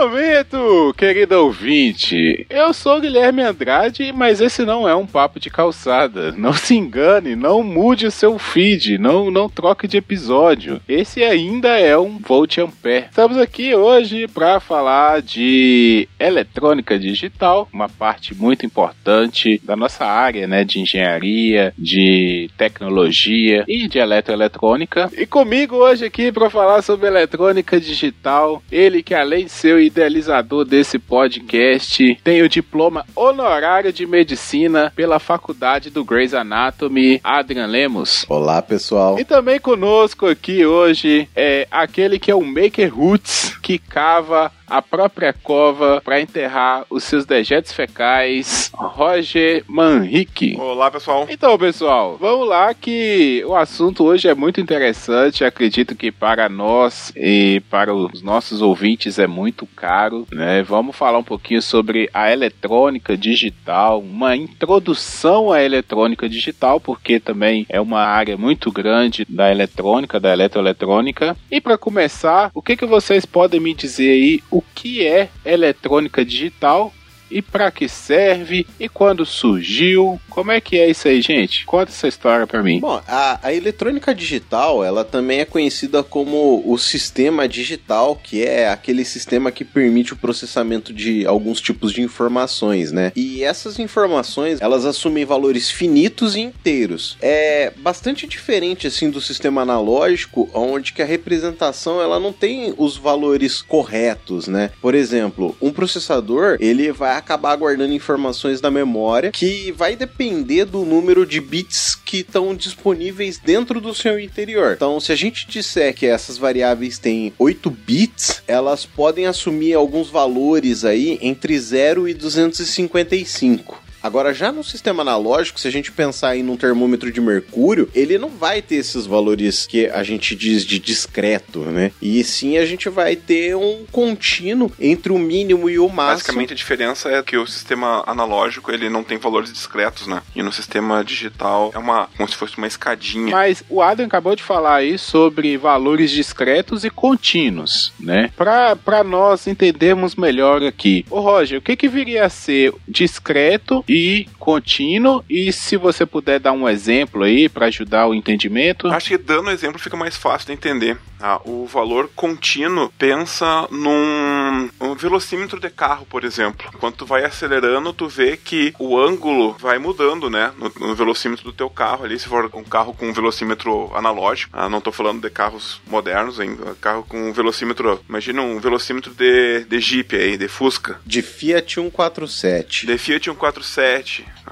[0.00, 2.46] Momento, querido ouvinte.
[2.48, 6.32] Eu sou Guilherme Andrade, mas esse não é um papo de calçada.
[6.32, 10.80] Não se engane, não mude o seu feed, não, não troque de episódio.
[10.88, 13.06] Esse ainda é um Volt Ampere.
[13.10, 20.46] Estamos aqui hoje para falar de eletrônica digital, uma parte muito importante da nossa área,
[20.46, 25.10] né, de engenharia, de tecnologia e de eletroeletrônica.
[25.14, 29.89] E comigo hoje aqui para falar sobre eletrônica digital, ele que além de ser o
[29.90, 37.66] idealizador desse podcast, tem o diploma honorário de medicina pela faculdade do Grey's Anatomy, Adrian
[37.66, 38.24] Lemos.
[38.28, 39.18] Olá, pessoal.
[39.18, 44.80] E também conosco aqui hoje é aquele que é o Maker Roots, que cava a
[44.80, 50.56] própria cova para enterrar os seus dejetos fecais, Roger Manrique.
[50.58, 51.26] Olá, pessoal.
[51.28, 55.44] Então, pessoal, vamos lá que o assunto hoje é muito interessante.
[55.44, 60.62] Acredito que para nós e para os nossos ouvintes é muito caro, né?
[60.62, 67.64] Vamos falar um pouquinho sobre a eletrônica digital, uma introdução à eletrônica digital, porque também
[67.68, 71.34] é uma área muito grande da eletrônica, da eletroeletrônica.
[71.50, 76.22] E para começar, o que que vocês podem me dizer aí o que é eletrônica
[76.24, 76.92] digital
[77.30, 80.20] e para que serve e quando surgiu.
[80.28, 81.64] Como é que é isso aí, gente?
[81.64, 82.80] Conta essa história para mim.
[82.80, 88.68] Bom, a, a, eletrônica digital, ela também é conhecida como o sistema digital, que é
[88.68, 93.12] aquele sistema que permite o processamento de alguns tipos de informações, né?
[93.14, 97.16] E essas informações, elas assumem valores finitos e inteiros.
[97.20, 102.96] É bastante diferente assim do sistema analógico, onde que a representação ela não tem os
[102.96, 104.70] valores corretos, né?
[104.80, 110.84] Por exemplo, um processador, ele vai acabar guardando informações da memória que vai depender do
[110.84, 114.72] número de bits que estão disponíveis dentro do seu interior.
[114.74, 120.10] Então, se a gente disser que essas variáveis têm 8 bits, elas podem assumir alguns
[120.10, 123.89] valores aí entre 0 e 255.
[124.02, 128.18] Agora, já no sistema analógico, se a gente pensar em um termômetro de mercúrio, ele
[128.18, 131.92] não vai ter esses valores que a gente diz de discreto, né?
[132.00, 136.16] E sim a gente vai ter um contínuo entre o mínimo e o máximo.
[136.16, 140.22] Basicamente a diferença é que o sistema analógico ele não tem valores discretos, né?
[140.34, 143.30] E no sistema digital é uma como se fosse uma escadinha.
[143.30, 148.30] Mas o Adam acabou de falar aí sobre valores discretos e contínuos, né?
[148.36, 151.04] Para nós entendermos melhor aqui.
[151.10, 155.24] Ô Roger, o que que viria a ser discreto e contínuo.
[155.28, 158.86] E se você puder dar um exemplo aí para ajudar o entendimento.
[158.86, 160.96] Acho que dando um exemplo fica mais fácil de entender.
[161.20, 166.70] Ah, o valor contínuo pensa num um velocímetro de carro, por exemplo.
[166.78, 170.52] Quando tu vai acelerando, tu vê que o ângulo vai mudando, né?
[170.56, 174.50] No, no velocímetro do teu carro ali, se for um carro com um velocímetro analógico.
[174.56, 176.74] Ah, não estou falando de carros modernos ainda.
[176.80, 178.00] Carro com um velocímetro.
[178.08, 181.00] Imagina um velocímetro de, de Jeep aí, de Fusca.
[181.04, 182.86] De Fiat 147.
[182.86, 183.79] De Fiat 147.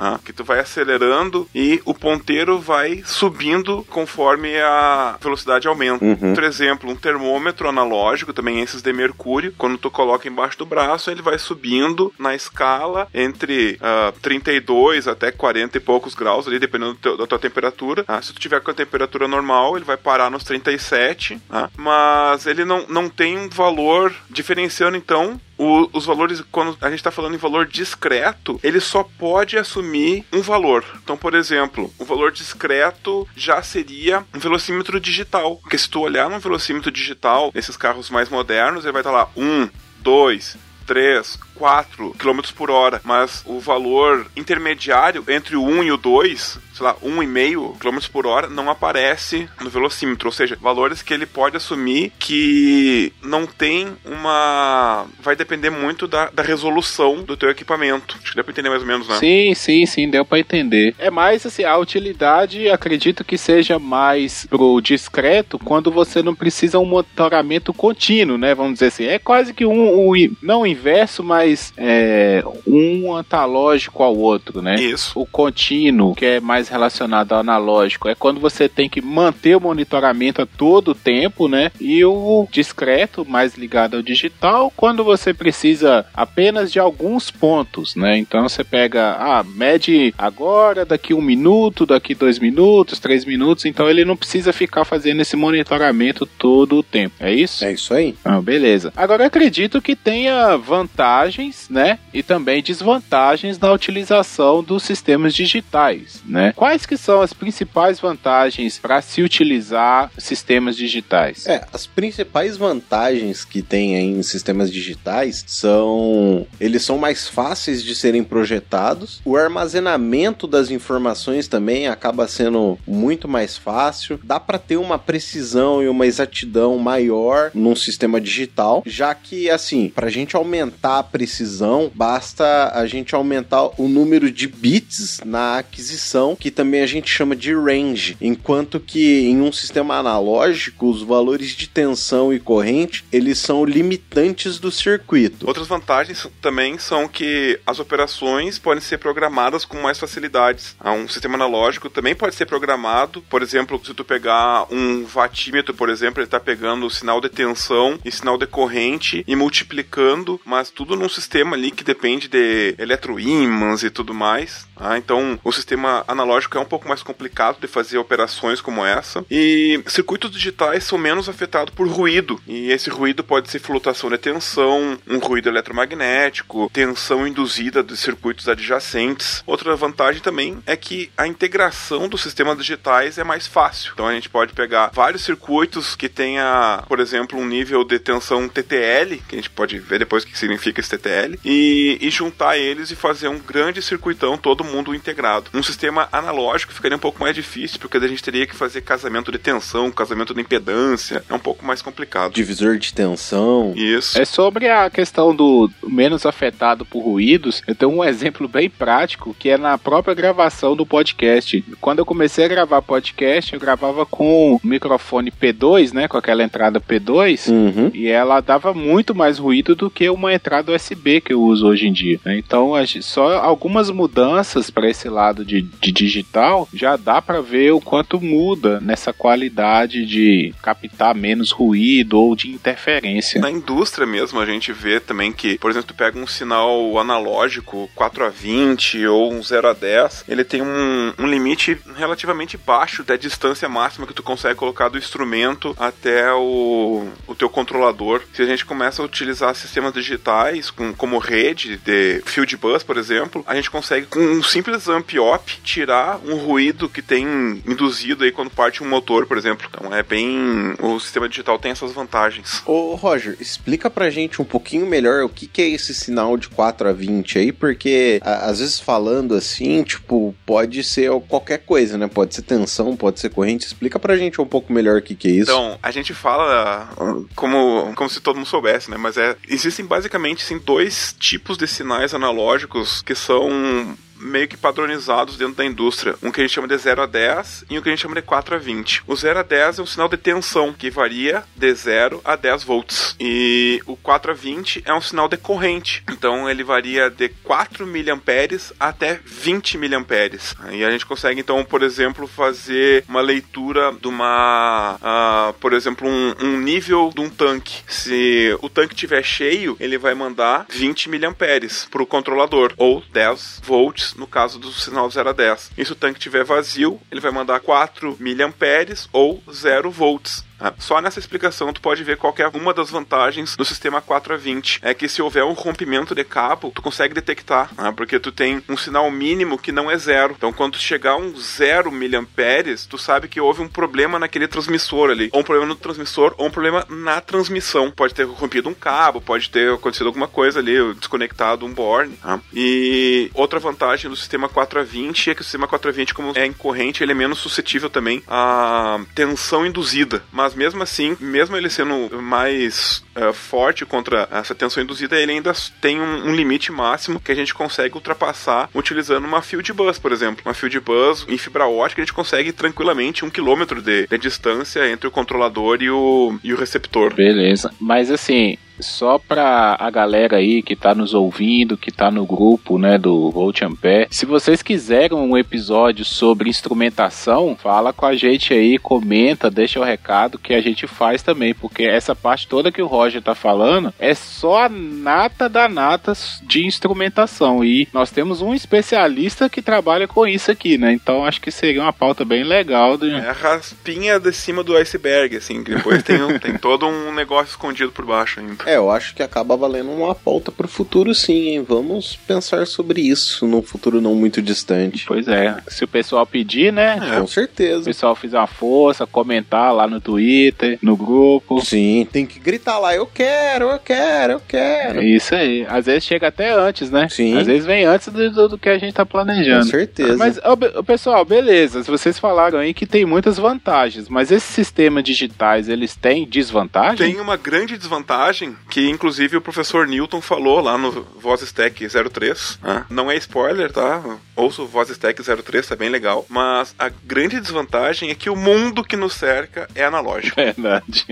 [0.00, 6.04] Ah, que tu vai acelerando e o ponteiro vai subindo conforme a velocidade aumenta.
[6.04, 6.34] Uhum.
[6.34, 11.10] Por exemplo, um termômetro analógico, também esses de mercúrio, quando tu coloca embaixo do braço,
[11.10, 16.94] ele vai subindo na escala entre uh, 32 até 40 e poucos graus, ali, dependendo
[16.94, 18.04] teu, da tua temperatura.
[18.06, 22.46] Ah, se tu tiver com a temperatura normal, ele vai parar nos 37, ah, mas
[22.46, 27.10] ele não, não tem um valor diferenciando então o, os valores, quando a gente está
[27.10, 30.84] falando em valor discreto, ele só pode assumir um valor.
[31.02, 35.56] Então, por exemplo, o valor discreto já seria um velocímetro digital.
[35.56, 39.28] Porque se tu olhar num velocímetro digital, nesses carros mais modernos, ele vai estar lá
[39.36, 39.68] 1,
[40.00, 40.56] 2,
[40.88, 46.58] 3, 4 km por hora, mas o valor intermediário entre o 1 e o 2,
[46.72, 51.26] sei lá, 1,5 km por hora, não aparece no velocímetro, ou seja, valores que ele
[51.26, 55.06] pode assumir que não tem uma.
[55.20, 58.16] vai depender muito da, da resolução do teu equipamento.
[58.22, 59.16] Acho que deu pra entender mais ou menos, né?
[59.16, 60.94] Sim, sim, sim, deu pra entender.
[60.98, 66.78] É mais assim, a utilidade acredito que seja mais pro discreto quando você não precisa
[66.78, 68.54] um monitoramento contínuo, né?
[68.54, 69.04] Vamos dizer assim.
[69.04, 74.76] É quase que um, um não um inverso, mas é, um antalógico ao outro, né?
[74.76, 75.12] Isso.
[75.18, 79.60] O contínuo, que é mais relacionado ao analógico, é quando você tem que manter o
[79.60, 81.70] monitoramento a todo tempo, né?
[81.80, 88.16] E o discreto, mais ligado ao digital, quando você precisa apenas de alguns pontos, né?
[88.16, 93.90] Então você pega, ah, mede agora, daqui um minuto, daqui dois minutos, três minutos, então
[93.90, 97.16] ele não precisa ficar fazendo esse monitoramento todo o tempo.
[97.18, 97.64] É isso?
[97.64, 98.14] É isso aí.
[98.24, 98.92] Ah, beleza.
[98.96, 101.98] Agora eu acredito que tenha vantagens, né?
[102.12, 106.52] E também desvantagens na utilização dos sistemas digitais, né?
[106.54, 111.46] Quais que são as principais vantagens para se utilizar sistemas digitais?
[111.46, 117.94] É, as principais vantagens que tem em sistemas digitais são eles são mais fáceis de
[117.94, 119.20] serem projetados.
[119.24, 124.20] O armazenamento das informações também acaba sendo muito mais fácil.
[124.22, 129.88] Dá para ter uma precisão e uma exatidão maior num sistema digital, já que assim,
[129.88, 135.58] para a gente aumentar a precisão, basta a gente aumentar o número de bits na
[135.58, 141.02] aquisição, que também a gente chama de range, enquanto que em um sistema analógico os
[141.02, 145.46] valores de tensão e corrente eles são limitantes do circuito.
[145.46, 150.76] Outras vantagens também são que as operações podem ser programadas com mais facilidades.
[150.80, 155.74] Ah, Um sistema analógico também pode ser programado, por exemplo, se tu pegar um vatímetro,
[155.74, 160.37] por exemplo, ele está pegando o sinal de tensão e sinal de corrente e multiplicando,
[160.44, 164.66] mas tudo num sistema ali que depende de eletroímãs e tudo mais.
[164.76, 164.98] tá?
[164.98, 169.24] Então, o sistema analógico é um pouco mais complicado de fazer operações como essa.
[169.30, 172.40] E circuitos digitais são menos afetados por ruído.
[172.46, 178.48] E esse ruído pode ser flutuação de tensão, um ruído eletromagnético, tensão induzida dos circuitos
[178.48, 179.42] adjacentes.
[179.46, 183.92] Outra vantagem também é que a integração dos sistemas digitais é mais fácil.
[183.94, 188.48] Então a gente pode pegar vários circuitos que tenha, por exemplo, um nível de tensão
[188.48, 192.90] TTL, que a gente pode ver depois que significa esse TTL, e, e juntar eles
[192.90, 195.50] e fazer um grande circuitão, todo mundo integrado.
[195.54, 199.30] Um sistema analógico ficaria um pouco mais difícil, porque a gente teria que fazer casamento
[199.32, 202.32] de tensão, casamento de impedância, é um pouco mais complicado.
[202.34, 203.72] Divisor de tensão.
[203.76, 204.20] Isso.
[204.20, 207.62] É sobre a questão do menos afetado por ruídos.
[207.66, 211.64] Eu tenho um exemplo bem prático que é na própria gravação do podcast.
[211.80, 216.42] Quando eu comecei a gravar podcast, eu gravava com o microfone P2, né, com aquela
[216.42, 217.90] entrada P2, Uhum.
[217.94, 221.86] e ela dava muito mais ruído do que uma entrada USB que eu uso hoje
[221.86, 222.20] em dia.
[222.24, 222.36] né?
[222.36, 227.80] Então, só algumas mudanças para esse lado de, de digital já dá para ver o
[227.80, 233.40] quanto muda nessa qualidade de captar menos ruído ou de interferência.
[233.40, 237.88] Na indústria mesmo, a gente vê também que, por exemplo, tu pega um sinal analógico
[237.94, 243.04] 4 a 20 ou um 0 a 10, ele tem um, um limite relativamente baixo
[243.04, 248.22] da distância máxima que tu consegue colocar do instrumento até o, o teu controlador.
[248.32, 252.96] Se a gente começa a utilizar sistemas digitais com, como rede de field bus, por
[252.96, 258.32] exemplo, a gente consegue com um simples amp-op tirar um ruído que tem induzido aí
[258.32, 259.68] quando parte um motor, por exemplo.
[259.70, 260.74] Então é bem...
[260.80, 262.62] o sistema digital tem essas vantagens.
[262.66, 266.48] Ô, Roger, explica pra gente um pouquinho melhor o que, que é esse sinal de
[266.48, 271.98] 4 a 20 aí, porque a- às vezes falando assim, tipo, pode ser qualquer coisa,
[271.98, 272.06] né?
[272.08, 273.66] Pode ser tensão, pode ser corrente.
[273.66, 275.50] Explica pra gente um pouco melhor o que, que é isso.
[275.50, 278.96] Então, a gente fala uh, como, como se todo mundo soubesse, né?
[278.96, 285.36] Mas é, existem basicamente sim, dois tipos de sinais analógicos que são meio que padronizados
[285.36, 286.16] dentro da indústria.
[286.22, 288.14] Um que a gente chama de 0 a 10 e um que a gente chama
[288.14, 289.02] de 4 a 20.
[289.06, 292.64] O 0 a 10 é um sinal de tensão, que varia de 0 a 10
[292.64, 293.16] volts.
[293.20, 296.02] E o 4 a 20 é um sinal de corrente.
[296.10, 300.54] Então ele varia de 4 miliamperes até 20 miliamperes.
[300.70, 306.08] E a gente consegue então, por exemplo, fazer uma leitura de uma, ah, por exemplo,
[306.08, 307.82] um, um nível de um tanque.
[307.86, 313.60] Se o tanque estiver cheio, ele vai mandar 20 miliamperes para o controlador ou 10
[313.64, 315.72] volts no caso do sinal 0 a 10.
[315.76, 320.47] E se o tanque estiver vazio, ele vai mandar 4 miliamperes ou 0 volts.
[320.60, 324.34] Ah, Só nessa explicação tu pode ver qual é uma das vantagens do sistema 4
[324.34, 324.80] a 20.
[324.82, 328.62] É que se houver um rompimento de cabo, tu consegue detectar, ah, porque tu tem
[328.68, 330.34] um sinal mínimo que não é zero.
[330.36, 335.28] Então quando chegar um 0 miliamperes, tu sabe que houve um problema naquele transmissor ali.
[335.32, 337.90] Ou um problema no transmissor, ou um problema na transmissão.
[337.90, 342.16] Pode ter rompido um cabo, pode ter acontecido alguma coisa ali, desconectado um borne.
[342.16, 342.40] tá?
[342.52, 346.14] E outra vantagem do sistema 4 a 20 é que o sistema 4 a 20,
[346.14, 350.22] como é incorrente, ele é menos suscetível também à tensão induzida.
[350.32, 355.52] Mas mesmo assim, mesmo ele sendo mais eh, forte contra essa tensão induzida, ele ainda
[355.80, 360.12] tem um, um limite máximo que a gente consegue ultrapassar utilizando uma field bus, por
[360.12, 360.42] exemplo.
[360.44, 364.88] Uma field bus em fibra ótica, a gente consegue tranquilamente um quilômetro de, de distância
[364.90, 367.14] entre o controlador e o, e o receptor.
[367.14, 367.72] Beleza.
[367.80, 372.78] Mas assim, só pra a galera aí que tá nos ouvindo, que tá no grupo,
[372.78, 378.52] né, do Volt Ampere, se vocês quiserem um episódio sobre instrumentação, fala com a gente
[378.52, 382.82] aí, comenta, deixa o recado que a gente faz também, porque essa parte toda que
[382.82, 388.40] o Roger tá falando é só a nata da nata de instrumentação e nós temos
[388.40, 390.92] um especialista que trabalha com isso aqui, né?
[390.92, 392.96] Então acho que seria uma pauta bem legal.
[392.96, 393.10] De...
[393.10, 397.12] É a raspinha de cima do iceberg, assim, que depois tem, um, tem todo um
[397.12, 398.64] negócio escondido por baixo ainda.
[398.68, 401.64] É, eu acho que acaba valendo uma pauta pro futuro sim, hein?
[401.66, 405.06] Vamos pensar sobre isso num futuro não muito distante.
[405.08, 407.00] Pois é, se o pessoal pedir, né?
[407.02, 407.18] É.
[407.18, 407.80] Com certeza.
[407.80, 411.64] O pessoal fizer uma força, comentar lá no Twitter, no grupo.
[411.64, 415.00] Sim, tem que gritar lá, eu quero, eu quero, eu quero.
[415.00, 415.64] É isso aí.
[415.66, 417.08] Às vezes chega até antes, né?
[417.08, 417.38] Sim.
[417.38, 419.64] Às vezes vem antes do, do que a gente tá planejando.
[419.64, 420.18] Com certeza.
[420.18, 421.82] Mas, ó, pessoal, beleza.
[421.84, 427.12] Vocês falaram aí que tem muitas vantagens, mas esses sistemas digitais, eles têm desvantagem?
[427.12, 432.58] Tem uma grande desvantagem que, inclusive, o professor Newton falou lá no Voz Stack 03.
[432.62, 432.84] Né?
[432.90, 434.18] Não é spoiler, tá?
[434.36, 436.26] Ouça o Voz Stack 03, tá bem legal.
[436.28, 440.36] Mas a grande desvantagem é que o mundo que nos cerca é analógico.
[440.40, 441.06] Verdade.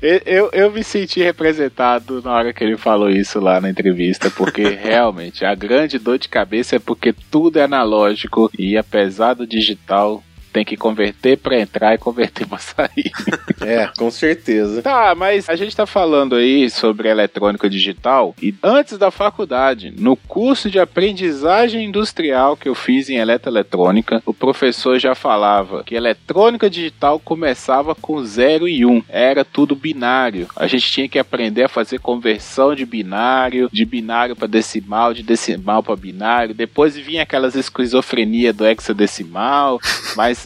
[0.00, 4.62] Eu, eu me senti representado na hora que ele falou isso lá na entrevista, porque
[4.68, 10.22] realmente a grande dor de cabeça é porque tudo é analógico e apesar do digital,
[10.56, 13.12] tem que converter para entrar e converter para sair.
[13.60, 14.80] é, com certeza.
[14.80, 20.16] Tá, mas a gente tá falando aí sobre eletrônica digital e antes da faculdade, no
[20.16, 26.70] curso de aprendizagem industrial que eu fiz em eletroeletrônica, o professor já falava que eletrônica
[26.70, 30.48] digital começava com 0 e 1, um, era tudo binário.
[30.56, 35.22] A gente tinha que aprender a fazer conversão de binário, de binário para decimal, de
[35.22, 36.54] decimal para binário.
[36.54, 39.78] Depois vinha aquelas esquizofrenia do hexadecimal,
[40.16, 40.45] mas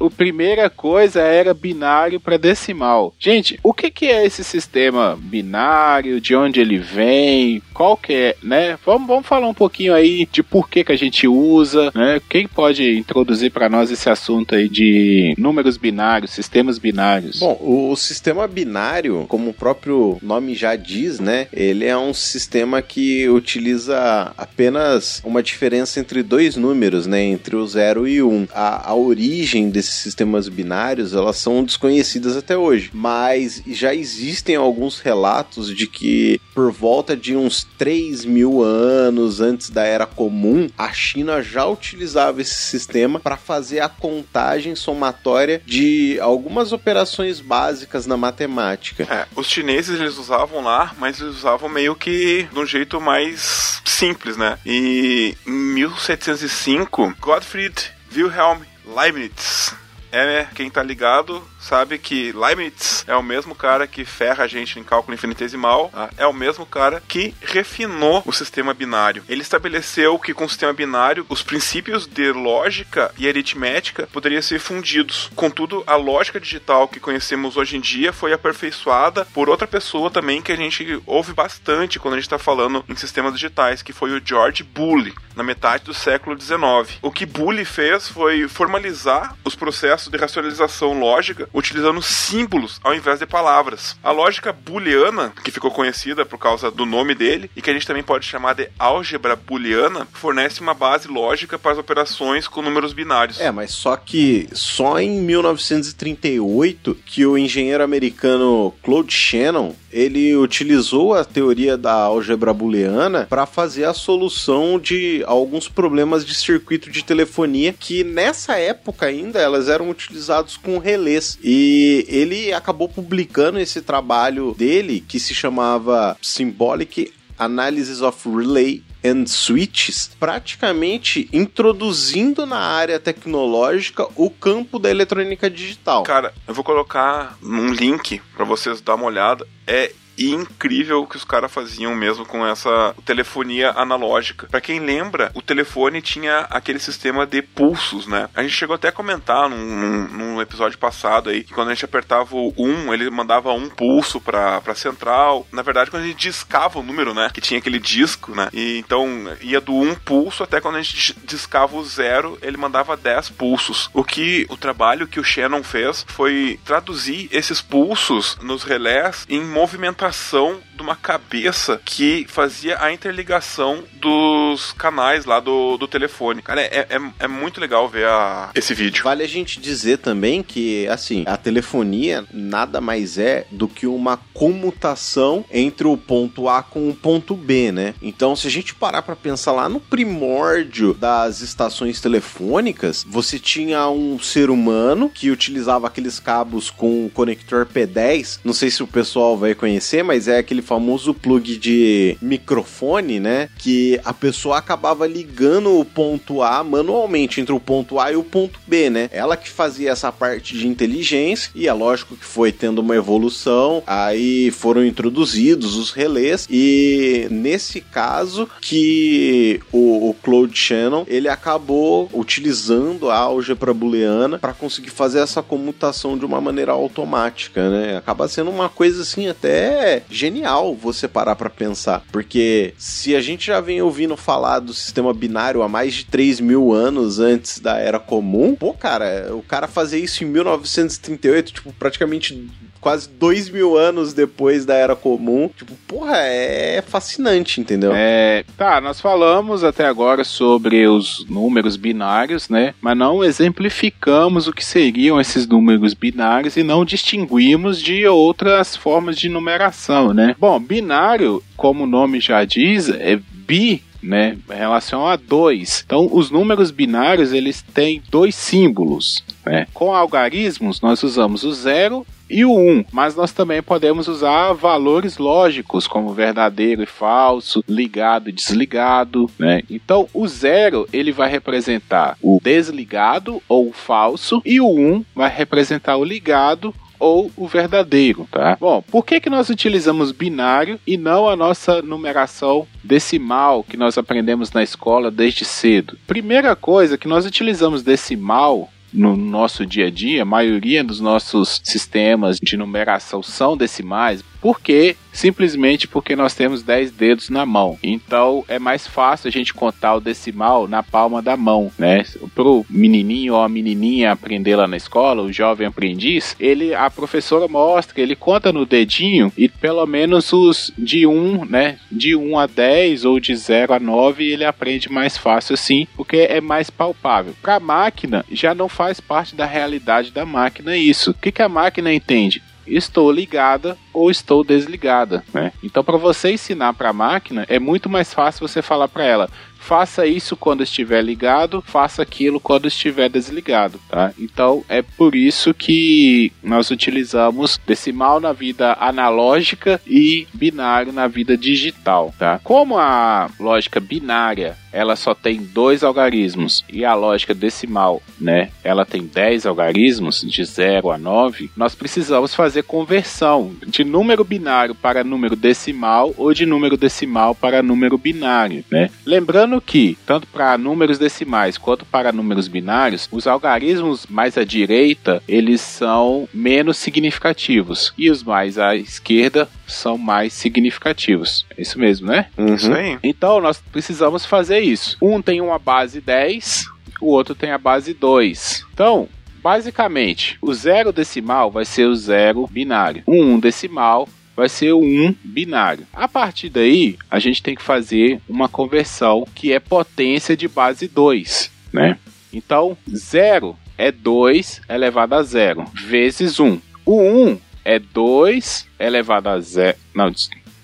[0.00, 3.14] a primeira coisa era binário para decimal.
[3.18, 6.20] Gente, o que, que é esse sistema binário?
[6.20, 7.62] De onde ele vem?
[7.74, 8.78] Qual que é, né?
[8.84, 12.20] Vamos, vamos falar um pouquinho aí de por que, que a gente usa, né?
[12.28, 17.38] Quem pode introduzir para nós esse assunto aí de números binários, sistemas binários?
[17.38, 21.48] Bom, o, o sistema binário, como o próprio nome já diz, né?
[21.52, 27.22] Ele é um sistema que utiliza apenas uma diferença entre dois números, né?
[27.22, 28.30] Entre o 0 e 1.
[28.30, 28.46] Um.
[28.52, 32.90] A, a origem desse sistemas binários, elas são desconhecidas até hoje.
[32.92, 39.70] Mas já existem alguns relatos de que por volta de uns 3 mil anos antes
[39.70, 46.18] da Era Comum, a China já utilizava esse sistema para fazer a contagem somatória de
[46.20, 49.06] algumas operações básicas na matemática.
[49.10, 53.80] É, os chineses eles usavam lá, mas eles usavam meio que de um jeito mais
[53.84, 54.58] simples, né?
[54.64, 59.74] E em 1705, Gottfried Wilhelm Leibniz
[60.12, 64.78] é quem tá ligado sabe que Leibniz é o mesmo cara que ferra a gente
[64.78, 66.10] em cálculo infinitesimal, tá?
[66.16, 69.22] é o mesmo cara que refinou o sistema binário.
[69.28, 74.58] Ele estabeleceu que com o sistema binário os princípios de lógica e aritmética poderiam ser
[74.58, 75.30] fundidos.
[75.36, 80.40] Contudo, a lógica digital que conhecemos hoje em dia foi aperfeiçoada por outra pessoa também
[80.40, 84.12] que a gente ouve bastante quando a gente está falando em sistemas digitais, que foi
[84.12, 86.98] o George Boole, na metade do século XIX.
[87.02, 93.18] O que Boole fez foi formalizar os processos de racionalização lógica utilizando símbolos ao invés
[93.18, 93.96] de palavras.
[94.02, 97.86] A lógica booleana, que ficou conhecida por causa do nome dele e que a gente
[97.86, 102.92] também pode chamar de álgebra booleana, fornece uma base lógica para as operações com números
[102.92, 103.40] binários.
[103.40, 111.14] É, mas só que só em 1938 que o engenheiro americano Claude Shannon ele utilizou
[111.14, 117.04] a teoria da álgebra booleana para fazer a solução de alguns problemas de circuito de
[117.04, 121.38] telefonia que nessa época ainda elas eram utilizados com relés.
[121.42, 129.26] E ele acabou publicando esse trabalho dele que se chamava Symbolic Analysis of Relay and
[129.26, 136.02] Switches, praticamente introduzindo na área tecnológica o campo da eletrônica digital.
[136.02, 139.46] Cara, eu vou colocar um link para vocês dar uma olhada.
[139.66, 144.46] É e incrível que os caras faziam mesmo com essa telefonia analógica.
[144.48, 148.28] Para quem lembra, o telefone tinha aquele sistema de pulsos, né?
[148.34, 151.74] A gente chegou até a comentar num, num, num episódio passado aí que quando a
[151.74, 155.46] gente apertava o 1, ele mandava um pulso pra, pra central.
[155.50, 157.30] Na verdade, quando a gente discava o número, né?
[157.32, 158.50] Que tinha aquele disco, né?
[158.52, 159.08] E então
[159.40, 163.88] ia do 1 pulso até quando a gente discava o 0, ele mandava 10 pulsos.
[163.94, 169.42] O que o trabalho que o Shannon fez foi traduzir esses pulsos nos relés em
[169.42, 176.42] movimentação ilustração de uma cabeça que fazia a interligação dos canais lá do, do telefone.
[176.42, 179.04] Cara, é, é, é muito legal ver a, esse vídeo.
[179.04, 184.16] Vale a gente dizer também que, assim, a telefonia nada mais é do que uma
[184.34, 187.94] comutação entre o ponto A com o ponto B, né?
[188.02, 193.88] Então, se a gente parar para pensar lá no primórdio das estações telefônicas, você tinha
[193.88, 198.40] um ser humano que utilizava aqueles cabos com conector P10.
[198.42, 203.48] Não sei se o pessoal vai conhecer, mas é aquele famoso plug de microfone, né?
[203.58, 208.22] Que a pessoa acabava ligando o ponto A manualmente entre o ponto A e o
[208.22, 209.08] ponto B, né?
[209.12, 213.82] Ela que fazia essa parte de inteligência e é lógico que foi tendo uma evolução,
[213.86, 222.08] aí foram introduzidos os relés e nesse caso que o, o Claude Shannon ele acabou
[222.12, 227.96] utilizando a álgebra booleana para conseguir fazer essa comutação de uma maneira automática, né?
[227.96, 229.79] Acaba sendo uma coisa assim até
[230.10, 235.12] genial você parar para pensar, porque se a gente já vem ouvindo falar do sistema
[235.12, 239.66] binário há mais de 3 mil anos antes da era comum, pô, cara, o cara
[239.66, 242.48] fazer isso em 1938, tipo, praticamente
[242.80, 245.50] quase dois mil anos depois da Era Comum.
[245.56, 247.92] Tipo, porra, é fascinante, entendeu?
[247.94, 252.74] É, tá, nós falamos até agora sobre os números binários, né?
[252.80, 259.16] Mas não exemplificamos o que seriam esses números binários e não distinguimos de outras formas
[259.16, 260.34] de numeração, né?
[260.38, 265.82] Bom, binário, como o nome já diz, é bi né, em relação a dois.
[265.84, 269.22] Então, os números binários eles têm dois símbolos.
[269.44, 269.66] Né?
[269.74, 275.18] Com algarismos, nós usamos o zero e o 1, mas nós também podemos usar valores
[275.18, 279.62] lógicos como verdadeiro e falso, ligado e desligado, né?
[279.68, 285.28] Então o zero ele vai representar o desligado ou o falso e o 1 vai
[285.28, 288.56] representar o ligado ou o verdadeiro, tá?
[288.60, 293.96] Bom, por que, que nós utilizamos binário e não a nossa numeração decimal que nós
[293.96, 295.98] aprendemos na escola desde cedo?
[296.06, 301.60] Primeira coisa que nós utilizamos decimal no nosso dia a dia, a maioria dos nossos
[301.64, 307.78] sistemas de numeração são decimais, porque simplesmente porque nós temos 10 dedos na mão.
[307.82, 312.04] Então é mais fácil a gente contar o decimal na palma da mão, né?
[312.34, 317.48] Pro menininho ou a menininha aprender lá na escola, o jovem aprendiz, ele a professora
[317.48, 322.46] mostra, ele conta no dedinho e pelo menos os de 1, né, de 1 a
[322.46, 327.34] 10 ou de 0 a 9, ele aprende mais fácil assim, porque é mais palpável.
[327.42, 331.10] Para a máquina já não faz parte da realidade da máquina isso.
[331.10, 332.42] O que, que a máquina entende?
[332.66, 335.52] Estou ligada ou estou desligada, né?
[335.62, 339.28] Então, para você ensinar para a máquina, é muito mais fácil você falar para ela:
[339.60, 344.12] faça isso quando estiver ligado, faça aquilo quando estiver desligado, tá?
[344.18, 351.36] Então é por isso que nós utilizamos decimal na vida analógica e binário na vida
[351.36, 352.40] digital, tá?
[352.42, 356.64] Como a lógica binária ela só tem dois algarismos.
[356.68, 362.34] E a lógica decimal, né, ela tem 10 algarismos de 0 a 9, nós precisamos
[362.34, 368.64] fazer conversão de número binário para número decimal ou de número decimal para número binário,
[368.70, 368.90] né?
[369.04, 375.22] Lembrando que, tanto para números decimais quanto para números binários, os algarismos mais à direita,
[375.28, 377.92] eles são menos significativos.
[377.96, 381.46] E os mais à esquerda são mais significativos.
[381.56, 382.26] É isso mesmo, né?
[382.36, 382.54] Uhum.
[382.54, 382.98] Isso aí.
[383.02, 384.96] Então, nós precisamos fazer isso.
[385.00, 386.66] Um tem uma base 10,
[387.00, 388.66] o outro tem a base 2.
[388.72, 389.08] Então,
[389.42, 393.02] basicamente, o zero decimal vai ser o zero binário.
[393.06, 395.86] O um decimal vai ser o 1 binário.
[395.92, 400.88] A partir daí, a gente tem que fazer uma conversão que é potência de base
[400.88, 401.98] 2, né?
[402.32, 406.58] Então, 0 é 2 elevado a 0, vezes 1.
[406.86, 409.76] O 1 é 2 elevado a 0.
[409.94, 410.12] Não,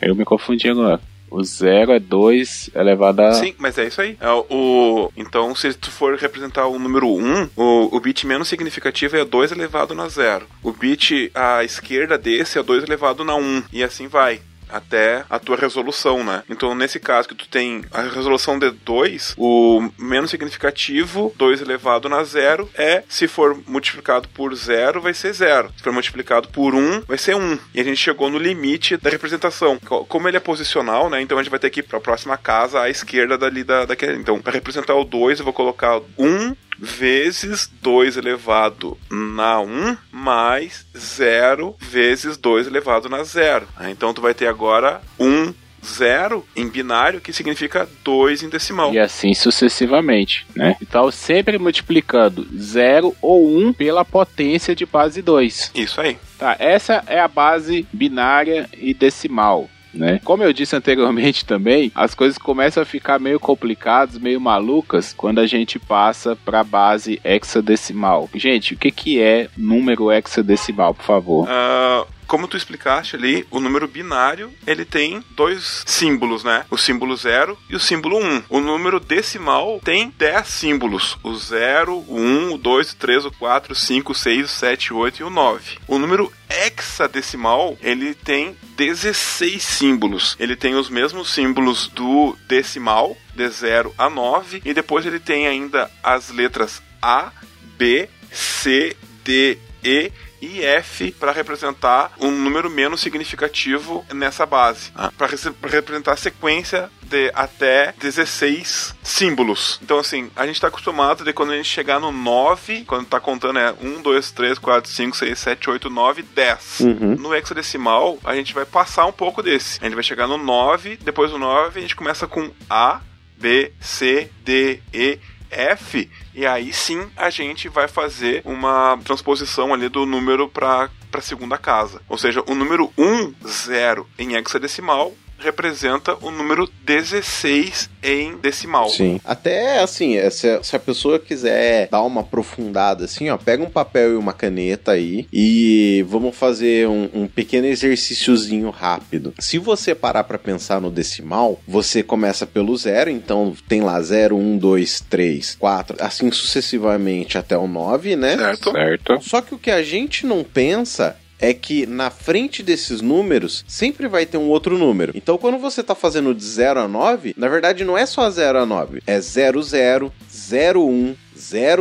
[0.01, 1.01] eu me confundi agora.
[1.31, 3.33] O zero é 2 elevado a.
[3.33, 4.17] Sim, mas é isso aí.
[4.21, 8.49] É o, então, se tu for representar o número 1, um, o, o bit menos
[8.49, 10.47] significativo é 2 elevado na zero.
[10.63, 13.41] O bit à esquerda desse é 2 elevado na 1.
[13.41, 16.43] Um, e assim vai até a tua resolução, né?
[16.49, 22.09] Então, nesse caso que tu tem a resolução de 2, o menos significativo, 2 elevado
[22.09, 25.71] na zero, é, se for multiplicado por zero, vai ser zero.
[25.77, 27.41] Se for multiplicado por 1, um, vai ser 1.
[27.41, 27.59] Um.
[27.75, 29.79] E a gente chegou no limite da representação.
[29.79, 31.21] Como ele é posicional, né?
[31.21, 33.85] Então a gente vai ter que ir para a próxima casa à esquerda dali da,
[33.85, 34.19] daquele.
[34.19, 40.87] Então, para representar o 2, eu vou colocar 1 vezes 2 elevado na 1 mais
[40.97, 43.67] 0 vezes 2 elevado na 0.
[43.91, 45.55] Então tu vai ter agora 1
[45.87, 48.93] zero em binário, que significa 2 em decimal.
[48.93, 50.77] E assim sucessivamente, né?
[50.83, 55.71] Então, sempre multiplicando 0 ou 1 um pela potência de base 2.
[55.75, 56.19] Isso aí.
[56.39, 59.71] Tá, essa é a base binária e decimal.
[59.97, 60.21] Né?
[60.25, 65.39] Como eu disse anteriormente também, as coisas começam a ficar meio complicadas, meio malucas quando
[65.39, 68.29] a gente passa para a base hexadecimal.
[68.35, 71.49] Gente, o que, que é número hexadecimal, por favor?
[71.49, 76.65] Uh, como tu explicaste ali, o número binário ele tem dois símbolos, né?
[76.71, 78.27] O símbolo 0 e o símbolo 1.
[78.27, 78.43] Um.
[78.49, 83.31] O número decimal tem 10 símbolos: o 0, o 1, o 2, o 3, o
[83.33, 85.79] 4, o 5, o 6, o 7, o 8 e o 9.
[85.87, 90.37] O número hexadecimal ele tem 16 símbolos.
[90.39, 95.47] Ele tem os mesmos símbolos do decimal, de 0 a 9, e depois ele tem
[95.47, 97.31] ainda as letras A,
[97.77, 100.11] B, C, D, E
[100.47, 105.13] e F para representar um número menos significativo nessa base, ah.
[105.17, 105.29] para
[105.69, 109.79] representar a sequência de até 16 símbolos.
[109.83, 113.21] Então, assim, a gente está acostumado de quando a gente chegar no 9, quando está
[113.21, 116.81] contando é 1, 2, 3, 4, 5, 6, 7, 8, 9, 10.
[116.81, 117.17] Uhum.
[117.17, 119.79] No hexadecimal, a gente vai passar um pouco desse.
[119.81, 123.01] A gente vai chegar no 9, depois do 9, a gente começa com A,
[123.39, 125.19] B, C, D, E,
[125.51, 131.21] F, e aí sim a gente vai fazer uma transposição ali do número para a
[131.21, 132.01] segunda casa.
[132.09, 138.89] Ou seja, o número 1, 0 em hexadecimal representa o número 16 em decimal.
[138.89, 139.21] Sim.
[139.25, 143.71] Até assim, é, se, se a pessoa quiser dar uma aprofundada assim, ó, pega um
[143.71, 149.35] papel e uma caneta aí e vamos fazer um, um pequeno exercíciozinho rápido.
[149.39, 154.37] Se você parar para pensar no decimal, você começa pelo zero, então tem lá 0,
[154.37, 158.37] 1, 2, 3, 4, assim sucessivamente até o 9, né?
[158.37, 158.73] Certo.
[158.73, 159.21] certo.
[159.23, 164.09] Só que o que a gente não pensa é que na frente desses números sempre
[164.09, 165.13] vai ter um outro número.
[165.15, 168.59] Então, quando você está fazendo de 0 a 9, na verdade não é só 0
[168.59, 170.13] a 9, é 00,
[170.51, 171.15] 01,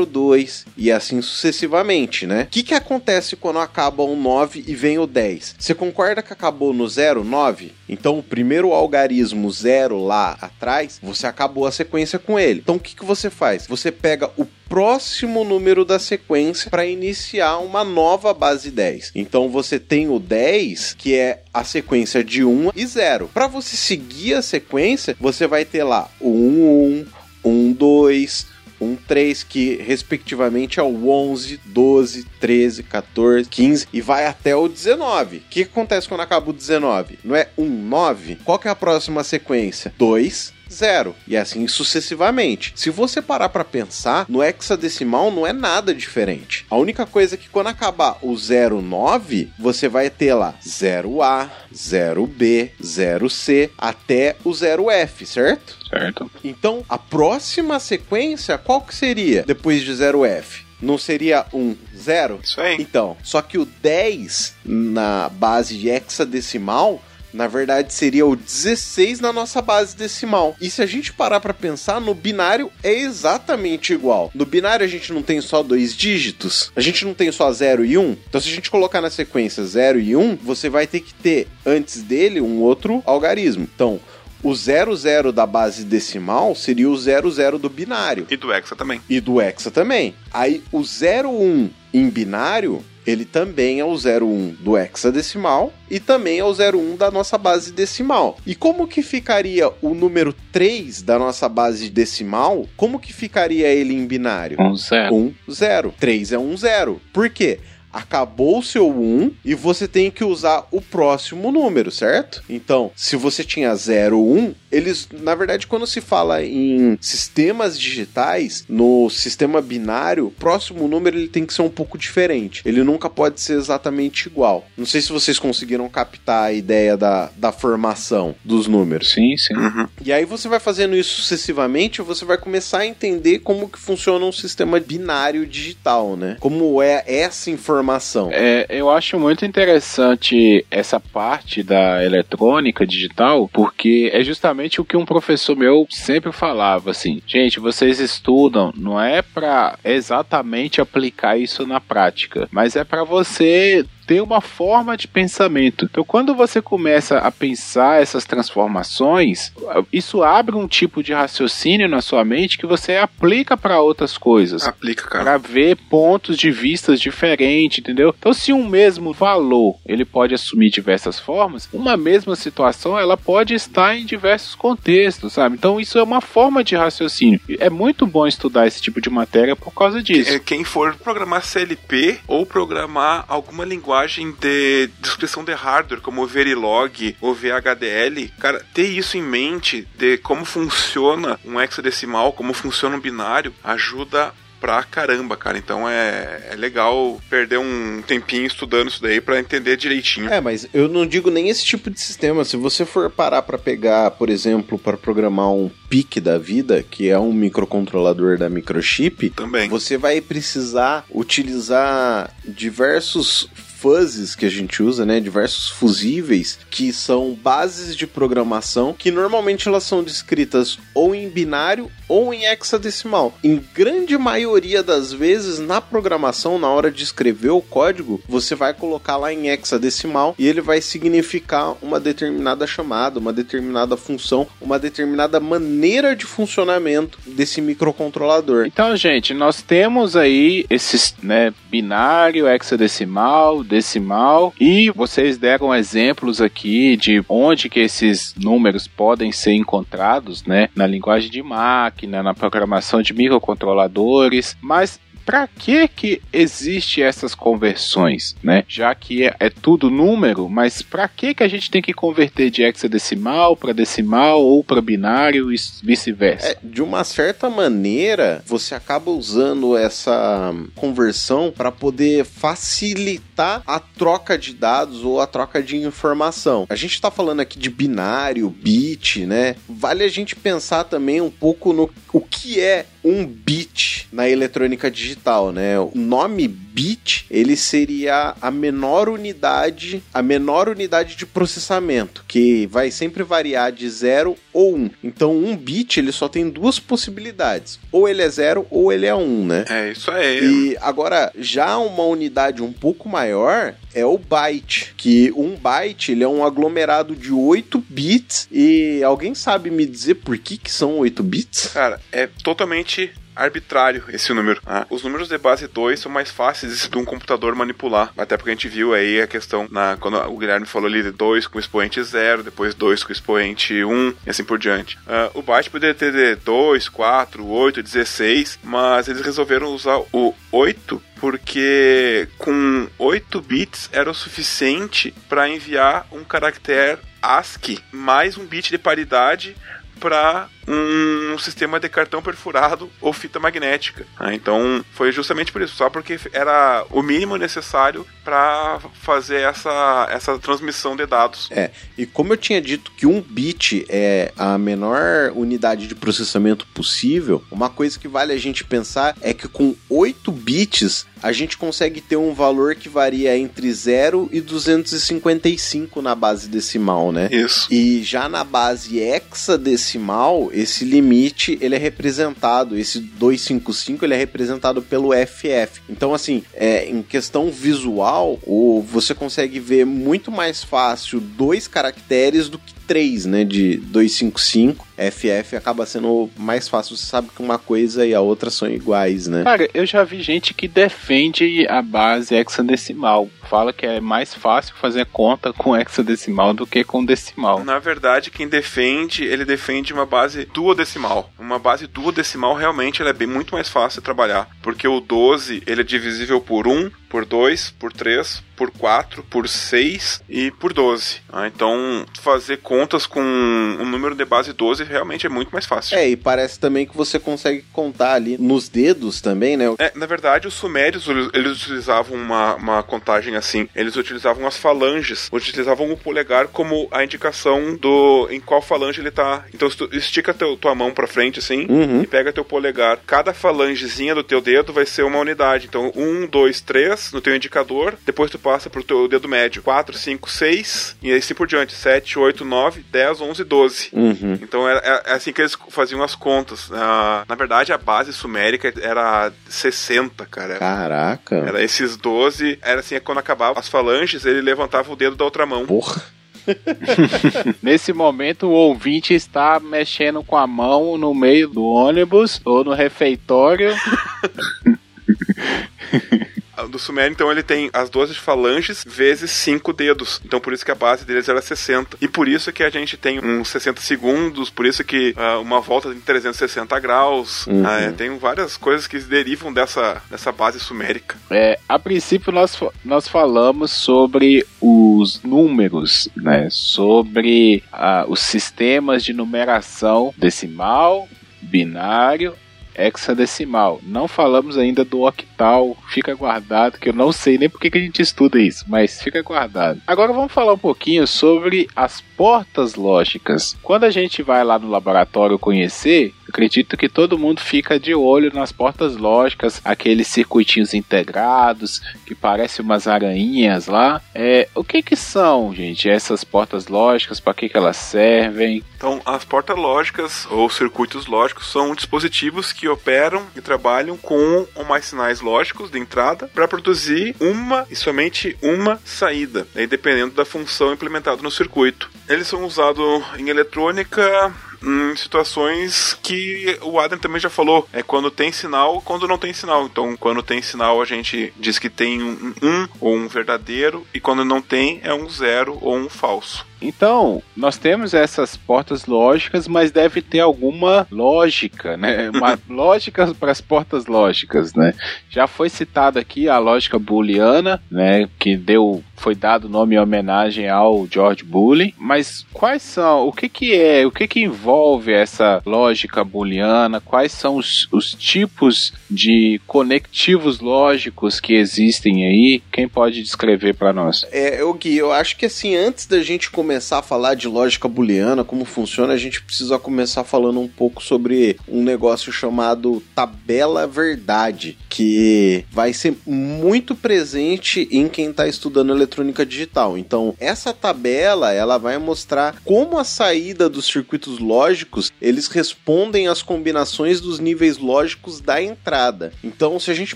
[0.06, 2.44] 02 e assim sucessivamente, né?
[2.44, 5.56] O que, que acontece quando acaba o 9 e vem o 10?
[5.58, 7.74] Você concorda que acabou no 0, 9?
[7.88, 12.60] Então, o primeiro algarismo 0 lá atrás, você acabou a sequência com ele.
[12.60, 13.66] Então, o que, que você faz?
[13.68, 19.14] Você pega o próximo número da sequência para iniciar uma nova base 10.
[19.16, 23.30] Então você tem o 10, que é a sequência de 1 e 0.
[23.34, 27.06] Para você seguir a sequência, você vai ter lá o 1
[27.46, 28.48] 1, 1 2,
[28.82, 34.68] um 3 que respectivamente é o 11, 12, 13, 14, 15 e vai até o
[34.68, 35.38] 19.
[35.38, 37.20] O que acontece quando acaba o 19?
[37.24, 38.40] Não é 1, 9?
[38.44, 39.94] Qual que é a próxima sequência?
[39.98, 41.16] 2, zero.
[41.28, 42.74] E assim sucessivamente.
[42.76, 46.66] Se você parar para pensar, no hexadecimal não é nada diferente.
[46.70, 52.72] A única coisa é que quando acabar o 09, você vai ter lá 0A, 0B,
[52.82, 55.78] 0C até o 0F, certo?
[55.90, 56.30] Certo.
[56.44, 60.66] Então, a próxima sequência, qual que seria depois de 0F?
[60.82, 62.40] Não seria um zero?
[62.44, 62.76] Isso aí.
[62.80, 67.02] Então, só que o 10 na base de hexadecimal
[67.36, 70.56] na verdade, seria o 16 na nossa base decimal.
[70.62, 74.32] E se a gente parar para pensar, no binário é exatamente igual.
[74.34, 77.86] No binário a gente não tem só dois dígitos, a gente não tem só 0
[77.86, 78.02] e 1.
[78.02, 78.18] Um.
[78.28, 81.14] Então, se a gente colocar na sequência 0 e 1, um, você vai ter que
[81.14, 83.68] ter antes dele um outro algarismo.
[83.76, 84.00] Então,
[84.42, 88.28] o 00 da base decimal seria o 00 do binário.
[88.30, 89.02] E do hexa também.
[89.10, 90.16] E do hexa também.
[90.32, 96.44] Aí o 01 em binário ele também é o 01 do hexadecimal e também é
[96.44, 98.38] o 01 da nossa base decimal.
[98.46, 102.68] E como que ficaria o número 3 da nossa base decimal?
[102.76, 104.58] Como que ficaria ele em binário?
[104.60, 105.16] 1, 0.
[105.16, 105.94] 1, 0.
[106.00, 107.02] 3 é 1, 0.
[107.14, 107.60] Por quê?
[107.96, 112.44] acabou o seu 1 e você tem que usar o próximo número, certo?
[112.50, 118.66] Então, se você tinha 0, 1, eles, na verdade, quando se fala em sistemas digitais,
[118.68, 122.62] no sistema binário, o próximo número ele tem que ser um pouco diferente.
[122.66, 124.68] Ele nunca pode ser exatamente igual.
[124.78, 129.12] Não sei se vocês conseguiram captar a ideia da, da formação dos números.
[129.12, 129.56] Sim, sim.
[129.56, 129.88] Uhum.
[130.04, 134.26] E aí você vai fazendo isso sucessivamente, você vai começar a entender como que funciona
[134.26, 136.38] um sistema binário digital, né?
[136.40, 138.30] Como é essa informação.
[138.32, 144.98] É, eu acho muito interessante essa parte da eletrônica digital, porque é justamente o que
[144.98, 151.66] um professor meu sempre falava, assim, gente, vocês estudam, não é para exatamente aplicar isso
[151.66, 155.86] na prática, mas é para você ter uma forma de pensamento.
[155.86, 159.52] Então, quando você começa a pensar essas transformações,
[159.92, 164.68] isso abre um tipo de raciocínio na sua mente que você aplica para outras coisas.
[164.68, 165.24] Aplica, cara.
[165.24, 168.14] Para ver pontos de vistas diferentes, entendeu?
[168.18, 173.54] Então, se um mesmo valor ele pode assumir diversas formas, uma mesma situação ela pode
[173.54, 175.56] estar em diversos contextos, sabe?
[175.56, 177.40] Então, isso é uma forma de raciocínio.
[177.60, 180.34] É muito bom estudar esse tipo de matéria por causa disso.
[180.34, 183.95] É, quem for programar CLP ou programar alguma linguagem
[184.40, 190.18] de descrição de hardware, como o Verilog ou VHDL, cara, ter isso em mente de
[190.18, 194.34] como funciona um hexadecimal, como funciona um binário, ajuda
[194.66, 195.60] pra caramba, cara.
[195.60, 200.28] Então é, é legal perder um tempinho estudando isso daí para entender direitinho.
[200.28, 202.44] É, mas eu não digo nem esse tipo de sistema.
[202.44, 207.10] Se você for parar para pegar, por exemplo, para programar um PIC da vida, que
[207.10, 213.48] é um microcontrolador da microchip, também você vai precisar utilizar diversos
[213.86, 219.68] fuzzes que a gente usa, né, diversos fusíveis, que são bases de programação que normalmente
[219.68, 223.38] elas são descritas ou em binário ou em hexadecimal.
[223.44, 228.74] Em grande maioria das vezes na programação, na hora de escrever o código, você vai
[228.74, 234.80] colocar lá em hexadecimal e ele vai significar uma determinada chamada, uma determinada função, uma
[234.80, 238.66] determinada maneira de funcionamento desse microcontrolador.
[238.66, 246.96] Então, gente, nós temos aí esses, né, binário, hexadecimal, decimal e vocês deram exemplos aqui
[246.96, 253.02] de onde que esses números podem ser encontrados, né, na linguagem de máquina, na programação
[253.02, 258.64] de microcontroladores, mas para que que existe essas conversões, né?
[258.68, 262.50] Já que é, é tudo número, mas para que que a gente tem que converter
[262.50, 266.50] de hexadecimal para decimal ou para binário e vice-versa?
[266.50, 274.38] É, de uma certa maneira, você acaba usando essa conversão para poder facilitar a troca
[274.38, 276.66] de dados ou a troca de informação.
[276.70, 279.56] A gente está falando aqui de binário, bit, né?
[279.68, 284.90] Vale a gente pensar também um pouco no o que é um bit na eletrônica
[284.90, 285.80] digital, né?
[285.80, 292.90] O nome bit, ele seria a menor unidade, a menor unidade de processamento, que vai
[292.90, 294.76] sempre variar de 0 ou 1.
[294.76, 294.90] Um.
[295.04, 297.80] Então, um bit, ele só tem duas possibilidades.
[297.92, 299.66] Ou ele é 0 ou ele é 1, um, né?
[299.70, 300.72] É, isso aí.
[300.72, 306.24] E agora, já uma unidade um pouco maior é o byte, que um byte, ele
[306.24, 311.00] é um aglomerado de 8 bits e alguém sabe me dizer por que que são
[311.00, 311.68] 8 bits?
[311.74, 314.62] Cara, é totalmente arbitrário esse número.
[314.66, 318.12] Ah, os números de base 2 são mais fáceis de um computador manipular.
[318.18, 321.12] Até porque a gente viu aí a questão na, quando o Guilherme falou ali de
[321.12, 324.98] 2 com expoente 0, depois 2 com expoente 1 um, e assim por diante.
[325.00, 330.34] Uh, o byte poderia ter de 2, 4, 8, 16, mas eles resolveram usar o
[330.52, 338.46] 8 porque com 8 bits era o suficiente para enviar um caractere ASCII mais um
[338.46, 339.56] bit de paridade
[340.00, 344.06] para um sistema de cartão perfurado ou fita magnética.
[344.18, 350.08] Ah, então foi justamente por isso, só porque era o mínimo necessário para fazer essa,
[350.12, 351.50] essa transmissão de dados.
[351.52, 356.66] É, e como eu tinha dito que um bit é a menor unidade de processamento
[356.68, 361.58] possível, uma coisa que vale a gente pensar é que com 8 bits a gente
[361.58, 367.30] consegue ter um valor que varia entre 0 e 255 na base decimal, né?
[367.32, 367.68] Isso.
[367.74, 374.82] E já na base hexadecimal, esse limite ele é representado, esse 255 ele é representado
[374.82, 375.82] pelo FF.
[375.90, 382.50] Então assim, é, em questão visual, o, você consegue ver muito mais fácil dois caracteres
[382.50, 386.96] do que três, né, de 255 FF acaba sendo mais fácil.
[386.96, 389.44] Você sabe que uma coisa e a outra são iguais, né?
[389.44, 393.30] Cara, eu já vi gente que defende a base hexadecimal.
[393.50, 397.64] Fala que é mais fácil fazer conta com hexadecimal do que com decimal.
[397.64, 401.30] Na verdade, quem defende, ele defende uma base duodecimal.
[401.38, 405.64] Uma base duodecimal realmente ela é bem muito mais fácil de trabalhar, porque o 12
[405.66, 410.74] ele é divisível por 1, por 2, por 3, por 4, por 6 e por
[410.74, 411.22] 12.
[411.32, 415.98] Ah, então, fazer contas com um número de base 12 realmente é muito mais fácil.
[415.98, 419.66] É, e parece também que você consegue contar ali nos dedos também, né?
[419.80, 423.68] É, na verdade, os sumérios, eles utilizavam uma, uma contagem assim.
[423.76, 429.12] Eles utilizavam as falanges, utilizavam o polegar como a indicação do em qual falange ele
[429.12, 429.44] tá.
[429.54, 432.02] Então, se tu estica teu, tua mão pra frente assim Uhum.
[432.02, 435.66] e pega teu polegar, cada falangezinha do teu dedo vai ser uma unidade.
[435.68, 439.62] Então, um, dois, três 3 no teu indicador, depois tu passa pro teu dedo médio
[439.64, 443.90] 4, 5, 6 e assim por diante, 7, 8, 9, 10, 11, 12.
[443.94, 444.38] Uhum.
[444.42, 446.70] Então é, é- é assim que eles faziam as contas.
[446.74, 450.56] Ah, na verdade, a base sumérica era 60, cara.
[450.58, 451.36] Caraca.
[451.36, 455.46] Era esses 12, era assim, quando acabava as falanges, ele levantava o dedo da outra
[455.46, 455.66] mão.
[455.66, 456.02] Porra.
[457.62, 462.74] Nesse momento, o ouvinte está mexendo com a mão no meio do ônibus ou no
[462.74, 463.74] refeitório.
[466.68, 470.22] Do sumério, então, ele tem as 12 falanges vezes 5 dedos.
[470.26, 471.98] Então, por isso que a base deles era 60.
[472.02, 475.62] E por isso que a gente tem uns 60 segundos, por isso que ah, uma
[475.62, 477.48] volta em 360 graus.
[477.48, 477.68] Uhum.
[477.68, 481.18] É, tem várias coisas que derivam dessa, dessa base sumérica.
[481.30, 486.48] É, a princípio, nós, nós falamos sobre os números, né?
[486.50, 491.08] Sobre ah, os sistemas de numeração decimal,
[491.42, 492.36] binário,
[492.78, 493.80] hexadecimal.
[493.84, 497.78] Não falamos ainda do octal, fica guardado, que eu não sei nem por que que
[497.78, 499.82] a gente estuda isso, mas fica guardado.
[499.86, 503.56] Agora vamos falar um pouquinho sobre as portas lógicas.
[503.62, 508.32] Quando a gente vai lá no laboratório conhecer, acredito que todo mundo fica de olho
[508.34, 514.02] nas portas lógicas, aqueles circuitinhos integrados que parecem umas aranhinhas lá.
[514.14, 517.20] É, o que que são, gente, essas portas lógicas?
[517.20, 518.64] Para que que elas servem?
[518.78, 524.66] Então, as portas lógicas ou circuitos lógicos são dispositivos que operam e trabalham com ou
[524.66, 530.26] mais sinais lógicos de entrada para produzir uma e somente uma saída, aí dependendo da
[530.26, 531.90] função implementada no circuito.
[532.08, 534.34] Eles são usados em eletrônica
[534.66, 537.68] em situações que o Adam também já falou.
[537.72, 539.66] É quando tem sinal, quando não tem sinal.
[539.66, 544.00] Então, quando tem sinal, a gente diz que tem um, um ou um verdadeiro, e
[544.00, 546.46] quando não tem, é um zero ou um falso.
[546.62, 552.10] Então, nós temos essas portas lógicas, mas deve ter alguma lógica, né?
[552.16, 554.74] Uma lógica para as portas lógicas, né?
[555.10, 558.10] Já foi citada aqui a lógica booleana, né?
[558.18, 561.74] Que deu, foi dado nome em homenagem ao George Boole.
[561.78, 563.08] Mas quais são?
[563.08, 563.86] O que que é?
[563.86, 566.82] O que que envolve essa lógica booleana?
[566.82, 572.42] Quais são os, os tipos de conectivos lógicos que existem aí?
[572.52, 574.06] Quem pode descrever para nós?
[574.12, 577.68] É, eu Gui, eu acho que assim, antes da gente começar a falar de lógica
[577.68, 583.68] booleana, como funciona, a gente precisa começar falando um pouco sobre um negócio chamado tabela
[583.68, 589.78] verdade, que vai ser muito presente em quem está estudando eletrônica digital.
[589.78, 596.22] Então, essa tabela, ela vai mostrar como a saída dos circuitos lógicos, eles respondem às
[596.22, 599.12] combinações dos níveis lógicos da entrada.
[599.24, 599.96] Então, se a gente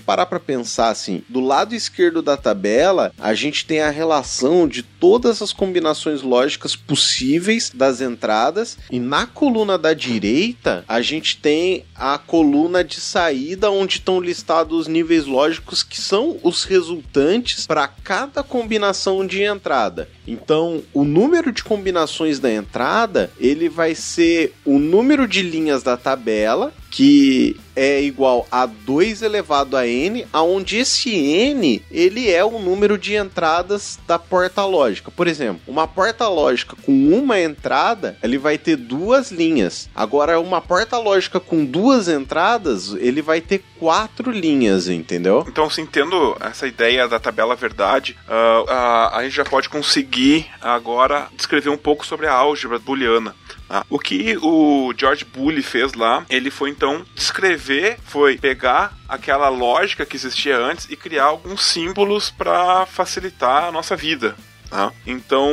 [0.00, 4.82] parar para pensar assim, do lado esquerdo da tabela, a gente tem a relação de
[4.82, 6.39] todas as combinações lógicas
[6.76, 13.70] possíveis das entradas e na coluna da direita a gente tem a coluna de saída
[13.70, 20.08] onde estão listados os níveis lógicos que são os resultantes para cada combinação de entrada.
[20.26, 25.96] Então, o número de combinações da entrada, ele vai ser o número de linhas da
[25.96, 32.58] tabela, que é igual a 2 elevado a n, aonde esse n, ele é o
[32.58, 35.10] número de entradas da porta lógica.
[35.10, 39.88] Por exemplo, uma porta lógica com uma entrada, ele vai ter duas linhas.
[39.94, 45.44] Agora, uma porta lógica com duas entradas, ele vai ter quatro linhas, entendeu?
[45.48, 50.46] Então, se entendo essa ideia da tabela verdade, ah, ah, a gente já pode conseguir
[50.60, 53.34] agora descrever um pouco sobre a álgebra booleana.
[53.70, 53.86] Tá?
[53.88, 60.04] O que o George Boole fez lá, ele foi então descrever, foi pegar aquela lógica
[60.04, 64.36] que existia antes e criar alguns símbolos para facilitar a nossa vida.
[64.70, 64.92] Tá?
[65.06, 65.52] Então,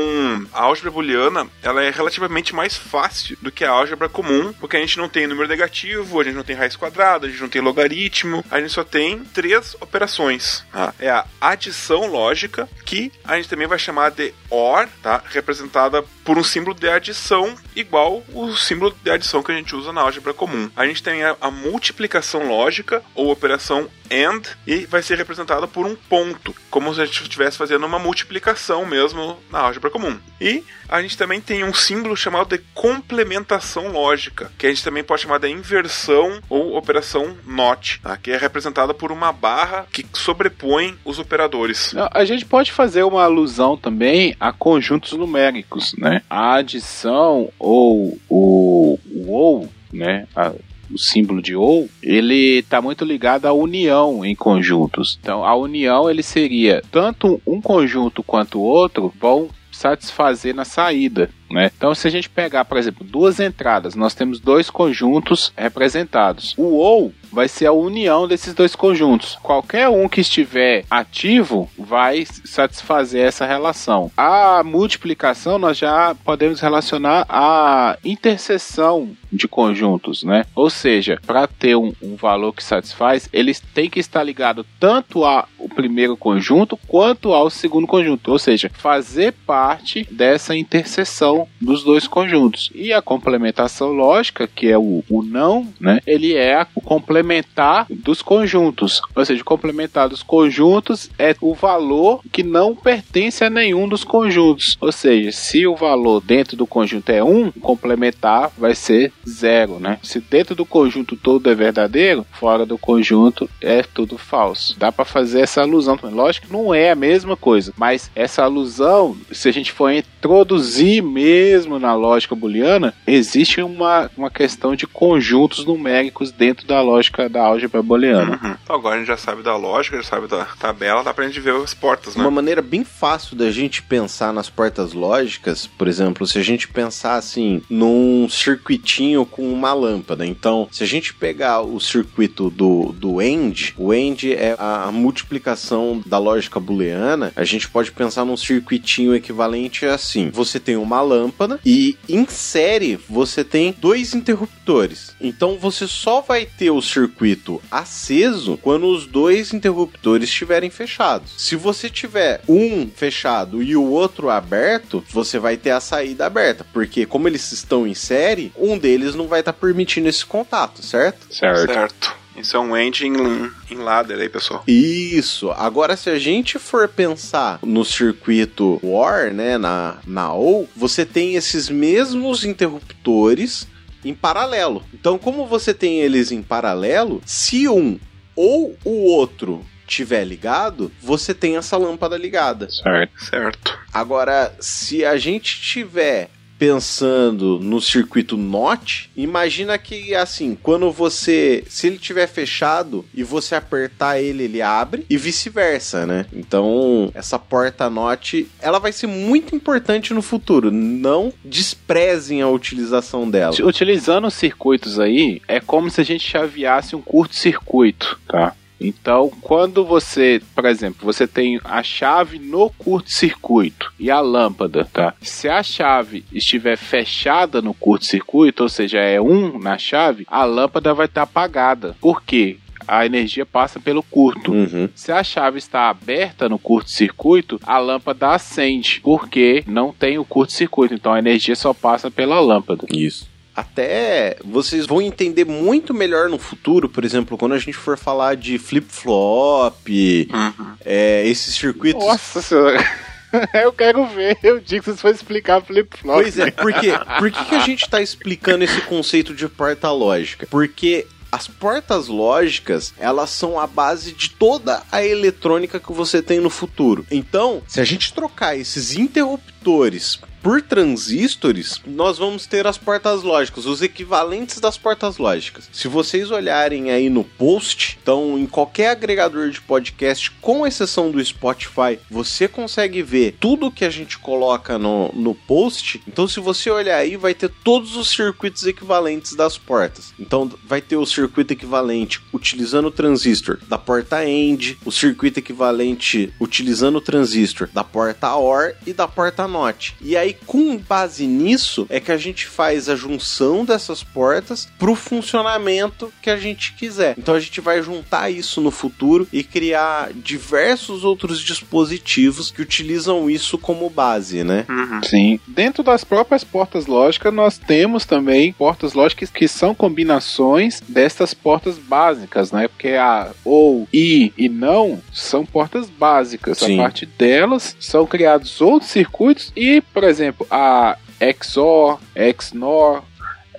[0.53, 4.80] a álgebra booleana ela é relativamente mais fácil do que a álgebra comum, porque a
[4.80, 7.62] gente não tem número negativo, a gente não tem raiz quadrada, a gente não tem
[7.62, 10.63] logaritmo, a gente só tem três operações.
[10.71, 10.93] tá?
[10.99, 15.21] É a adição lógica, que a gente também vai chamar de OR, tá?
[15.30, 19.93] representada por um símbolo de adição igual o símbolo de adição que a gente usa
[19.93, 20.69] na álgebra comum.
[20.75, 25.85] A gente tem a, a multiplicação lógica ou operação AND e vai ser representada por
[25.85, 30.17] um ponto, como se a gente estivesse fazendo uma multiplicação mesmo na álgebra comum.
[30.39, 35.03] E a gente também tem um símbolo chamado de complementação lógica, que a gente também
[35.03, 38.15] pode chamar de inversão ou operação NOT, tá?
[38.17, 41.93] que é representada por uma barra que sobrepõe os operadores.
[42.11, 46.21] A gente pode fazer uma alusão também a conjuntos numéricos, né?
[46.29, 50.27] A adição ou o, o ou, né?
[50.35, 50.53] A-
[50.91, 55.17] o símbolo de ou, ele está muito ligado à união em conjuntos.
[55.21, 61.29] Então, a união ele seria tanto um conjunto quanto o outro vão satisfazer na saída.
[61.49, 61.71] Né?
[61.77, 66.53] Então, se a gente pegar, por exemplo, duas entradas, nós temos dois conjuntos representados.
[66.57, 69.37] O ou vai ser a união desses dois conjuntos.
[69.41, 74.11] Qualquer um que estiver ativo vai satisfazer essa relação.
[74.17, 80.45] A multiplicação nós já podemos relacionar a interseção de conjuntos, né?
[80.55, 85.23] Ou seja, para ter um, um, valor que satisfaz, eles têm que estar ligado tanto
[85.25, 92.07] ao primeiro conjunto quanto ao segundo conjunto, ou seja, fazer parte dessa interseção dos dois
[92.07, 92.71] conjuntos.
[92.73, 95.99] E a complementação lógica, que é o, o não, né?
[96.07, 102.41] Ele é o complementar dos conjuntos, ou seja, complementar dos conjuntos é o valor que
[102.41, 104.77] não pertence a nenhum dos conjuntos.
[104.81, 109.79] Ou seja, se o valor dentro do conjunto é 1, um, complementar vai ser zero,
[109.79, 109.99] né?
[110.02, 114.75] Se dentro do conjunto todo é verdadeiro, fora do conjunto é tudo falso.
[114.79, 116.15] Dá para fazer essa alusão também.
[116.15, 121.01] Lógico que não é a mesma coisa, mas essa alusão, se a gente for introduzir
[121.03, 127.43] mesmo na lógica booleana, existe uma, uma questão de conjuntos numéricos dentro da lógica da
[127.43, 128.39] álgebra booleana.
[128.41, 128.55] Uhum.
[128.63, 131.39] Então agora a gente já sabe da lógica, já sabe da tabela, dá pra gente
[131.39, 132.21] ver as portas, né?
[132.21, 136.67] Uma maneira bem fácil da gente pensar nas portas lógicas, por exemplo, se a gente
[136.67, 140.25] pensar assim num circuitinho com uma lâmpada.
[140.25, 145.56] Então, se a gente pegar o circuito do, do AND, o AND é a multiplicação
[146.05, 150.29] da lógica booleana, a gente pode pensar num circuitinho equivalente assim.
[150.29, 155.15] Você tem uma lâmpada e em série você tem dois interruptores.
[155.19, 161.33] Então você só vai ter o circuito aceso quando os dois interruptores estiverem fechados.
[161.37, 166.65] Se você tiver um fechado e o outro aberto, você vai ter a saída aberta,
[166.71, 170.25] porque como eles estão em série, um deles eles não vai estar tá permitindo esse
[170.25, 171.33] contato, certo?
[171.33, 171.73] Certo.
[171.73, 172.15] Certo.
[172.38, 174.63] Isso é um engine em ladder aí, pessoal.
[174.67, 175.52] Isso.
[175.52, 181.35] Agora, se a gente for pensar no circuito OR, né, na, na OU, você tem
[181.35, 183.67] esses mesmos interruptores
[184.06, 184.83] em paralelo.
[184.94, 188.00] Então, como você tem eles em paralelo, se um
[188.35, 192.69] ou o outro tiver ligado, você tem essa lâmpada ligada.
[192.69, 193.23] Certo.
[193.23, 193.79] Certo.
[193.94, 201.87] Agora, se a gente tiver pensando no circuito NOT, imagina que assim, quando você, se
[201.87, 206.25] ele tiver fechado e você apertar ele, ele abre e vice-versa, né?
[206.33, 210.71] Então, essa porta NOT, ela vai ser muito importante no futuro.
[210.71, 213.55] Não desprezem a utilização dela.
[213.63, 218.55] Utilizando os circuitos aí, é como se a gente chaveasse um curto-circuito, tá?
[218.80, 225.13] Então, quando você, por exemplo, você tem a chave no curto-circuito e a lâmpada, tá?
[225.21, 230.94] Se a chave estiver fechada no curto-circuito, ou seja, é um na chave, a lâmpada
[230.94, 231.96] vai estar apagada.
[232.00, 232.58] Por quê?
[232.88, 234.54] a energia passa pelo curto.
[234.54, 234.88] Uhum.
[234.96, 240.94] Se a chave está aberta no curto-circuito, a lâmpada acende, porque não tem o curto-circuito,
[240.94, 242.86] então a energia só passa pela lâmpada.
[242.90, 247.97] Isso até vocês vão entender muito melhor no futuro, por exemplo, quando a gente for
[247.97, 250.75] falar de flip-flop, uhum.
[250.85, 252.05] é, esses circuitos.
[252.05, 252.85] Nossa senhora.
[253.53, 256.21] Eu quero ver o dia que vocês vão explicar flip-flop.
[256.21, 260.45] Pois é, porque por que, que a gente está explicando esse conceito de porta lógica?
[260.51, 266.39] Porque as portas lógicas, elas são a base de toda a eletrônica que você tem
[266.39, 267.05] no futuro.
[267.12, 273.65] Então, se a gente trocar esses interruptores por transistores, nós vamos ter as portas lógicas,
[273.65, 275.69] os equivalentes das portas lógicas.
[275.71, 281.23] Se vocês olharem aí no post, então em qualquer agregador de podcast, com exceção do
[281.23, 286.02] Spotify, você consegue ver tudo que a gente coloca no, no post.
[286.08, 290.13] Então, se você olhar aí, vai ter todos os circuitos equivalentes das portas.
[290.19, 296.33] Então, vai ter o circuito equivalente utilizando o transistor da porta AND, o circuito equivalente
[296.40, 299.96] utilizando o transistor da porta OR e da porta NOT.
[300.02, 304.92] E aí, com base nisso, é que a gente faz a junção dessas portas para
[304.92, 307.15] o funcionamento que a gente quiser.
[307.17, 313.30] Então a gente vai juntar isso no futuro e criar diversos outros dispositivos que utilizam
[313.30, 314.65] isso como base, né?
[314.69, 315.04] Uhum.
[315.04, 315.40] Sim.
[315.48, 321.78] Dentro das próprias portas lógicas, nós temos também portas lógicas que são combinações destas portas
[321.78, 322.67] básicas, né?
[322.67, 326.58] Porque a ou, i e não são portas básicas.
[326.60, 326.80] Sim.
[326.80, 333.03] A partir delas são criados outros circuitos e, por exemplo, exemplo, a XOR, XNOR,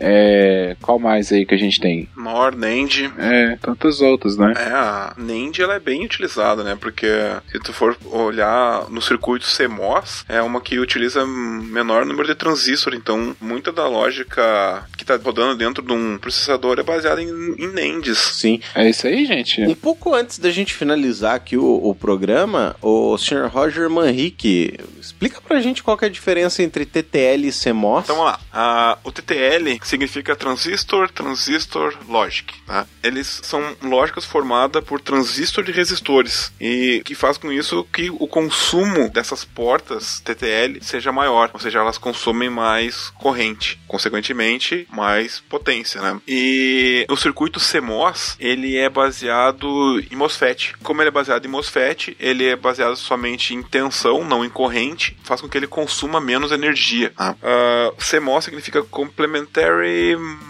[0.01, 2.09] É, qual mais aí que a gente tem?
[2.15, 3.11] Maior NAND.
[3.19, 4.55] É, tantas outras, né?
[4.57, 6.77] É, a NAND ela é bem utilizada, né?
[6.79, 7.07] Porque
[7.51, 12.95] se tu for olhar no circuito CMOS, é uma que utiliza menor número de transistor,
[12.95, 17.67] então muita da lógica que tá rodando dentro de um processador é baseada em, em
[17.67, 18.19] NANDs.
[18.19, 18.61] Sim.
[18.75, 19.63] É isso aí, gente.
[19.63, 23.49] Um pouco antes da gente finalizar aqui o, o programa, o Sr.
[23.49, 28.05] Roger Manrique, explica pra gente qual que é a diferença entre TTL e CMOS.
[28.05, 28.41] Então vamos lá.
[28.53, 32.55] Ah, o TTL significa Transistor, Transistor Logic.
[32.67, 32.87] Tá?
[33.03, 38.29] Eles são lógicas formadas por transistor de resistores e que faz com isso que o
[38.29, 46.01] consumo dessas portas TTL seja maior, ou seja, elas consomem mais corrente, consequentemente mais potência,
[46.01, 46.21] né?
[46.29, 50.75] E o circuito CMOS ele é baseado em MOSFET.
[50.83, 55.17] Como ele é baseado em MOSFET, ele é baseado somente em tensão, não em corrente,
[55.23, 57.11] faz com que ele consuma menos energia.
[57.17, 57.33] Tá?
[57.33, 59.78] Uh, CMOS significa Complementary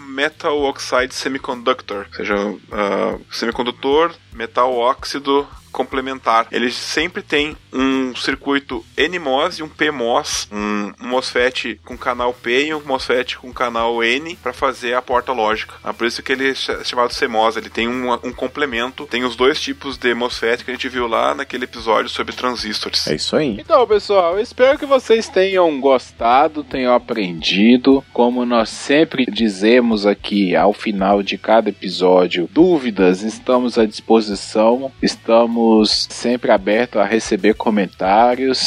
[0.07, 6.47] Metal Oxide Semiconductor, ou seja, uh, semicondutor, metal óxido complementar.
[6.51, 12.73] Ele sempre tem um circuito NMOS e um PMOS, um MOSFET com canal P e
[12.73, 15.75] um MOSFET com canal N para fazer a porta lógica.
[15.83, 19.35] É por isso que ele é chamado CMOS, ele tem um, um complemento, tem os
[19.35, 23.07] dois tipos de MOSFET que a gente viu lá naquele episódio sobre transistores.
[23.07, 23.57] É isso aí.
[23.59, 28.03] Então, pessoal, eu espero que vocês tenham gostado, tenham aprendido.
[28.13, 35.39] Como nós sempre dizemos aqui ao final de cada episódio, dúvidas, estamos à disposição, estamos
[35.49, 37.98] Estamos sempre abertos a receber comentários.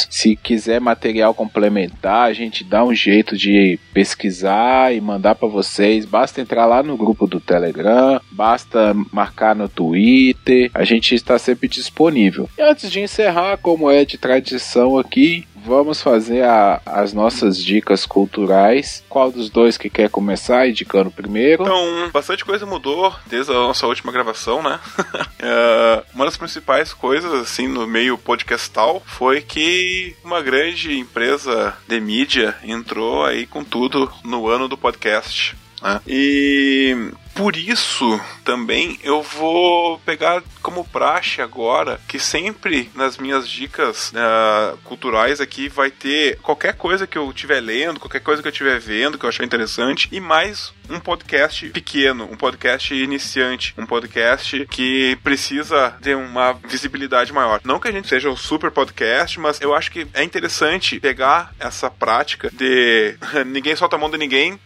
[0.09, 6.05] Se quiser material complementar, a gente dá um jeito de pesquisar e mandar para vocês.
[6.05, 10.69] Basta entrar lá no grupo do Telegram, basta marcar no Twitter.
[10.73, 12.49] A gente está sempre disponível.
[12.57, 18.05] E antes de encerrar, como é de tradição aqui, vamos fazer a, as nossas dicas
[18.05, 19.03] culturais.
[19.09, 21.63] Qual dos dois que quer começar indicando primeiro?
[21.63, 24.79] Então, bastante coisa mudou desde a nossa última gravação, né?
[24.99, 31.99] uh, uma das principais coisas, assim, no meio podcastal foi que uma grande empresa de
[31.99, 35.55] mídia entrou aí com tudo no ano do podcast.
[35.81, 36.01] Né?
[36.07, 44.11] E por isso, também, eu vou pegar como praxe agora que sempre nas minhas dicas
[44.11, 48.51] uh, culturais aqui vai ter qualquer coisa que eu estiver lendo, qualquer coisa que eu
[48.51, 53.85] estiver vendo que eu achar interessante e mais um podcast pequeno, um podcast iniciante, um
[53.85, 57.61] podcast que precisa de uma visibilidade maior.
[57.63, 61.53] Não que a gente seja um super podcast, mas eu acho que é interessante pegar
[61.59, 63.15] essa prática de
[63.47, 64.59] ninguém solta a mão de ninguém,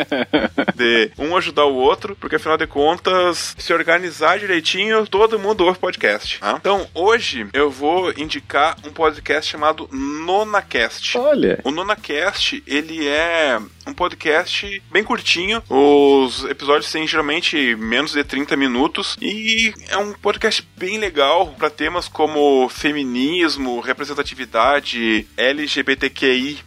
[0.76, 5.64] de um ajudar o outro outro, porque afinal de contas, se organizar direitinho, todo mundo
[5.64, 6.38] ouve podcast.
[6.38, 6.56] Tá?
[6.60, 11.16] Então, hoje eu vou indicar um podcast chamado NonaCast.
[11.16, 11.58] Olha.
[11.64, 15.62] O NonaCast, ele é um podcast bem curtinho.
[15.68, 21.70] Os episódios têm geralmente menos de 30 minutos e é um podcast bem legal para
[21.70, 26.58] temas como feminismo, representatividade, LGBTQI+.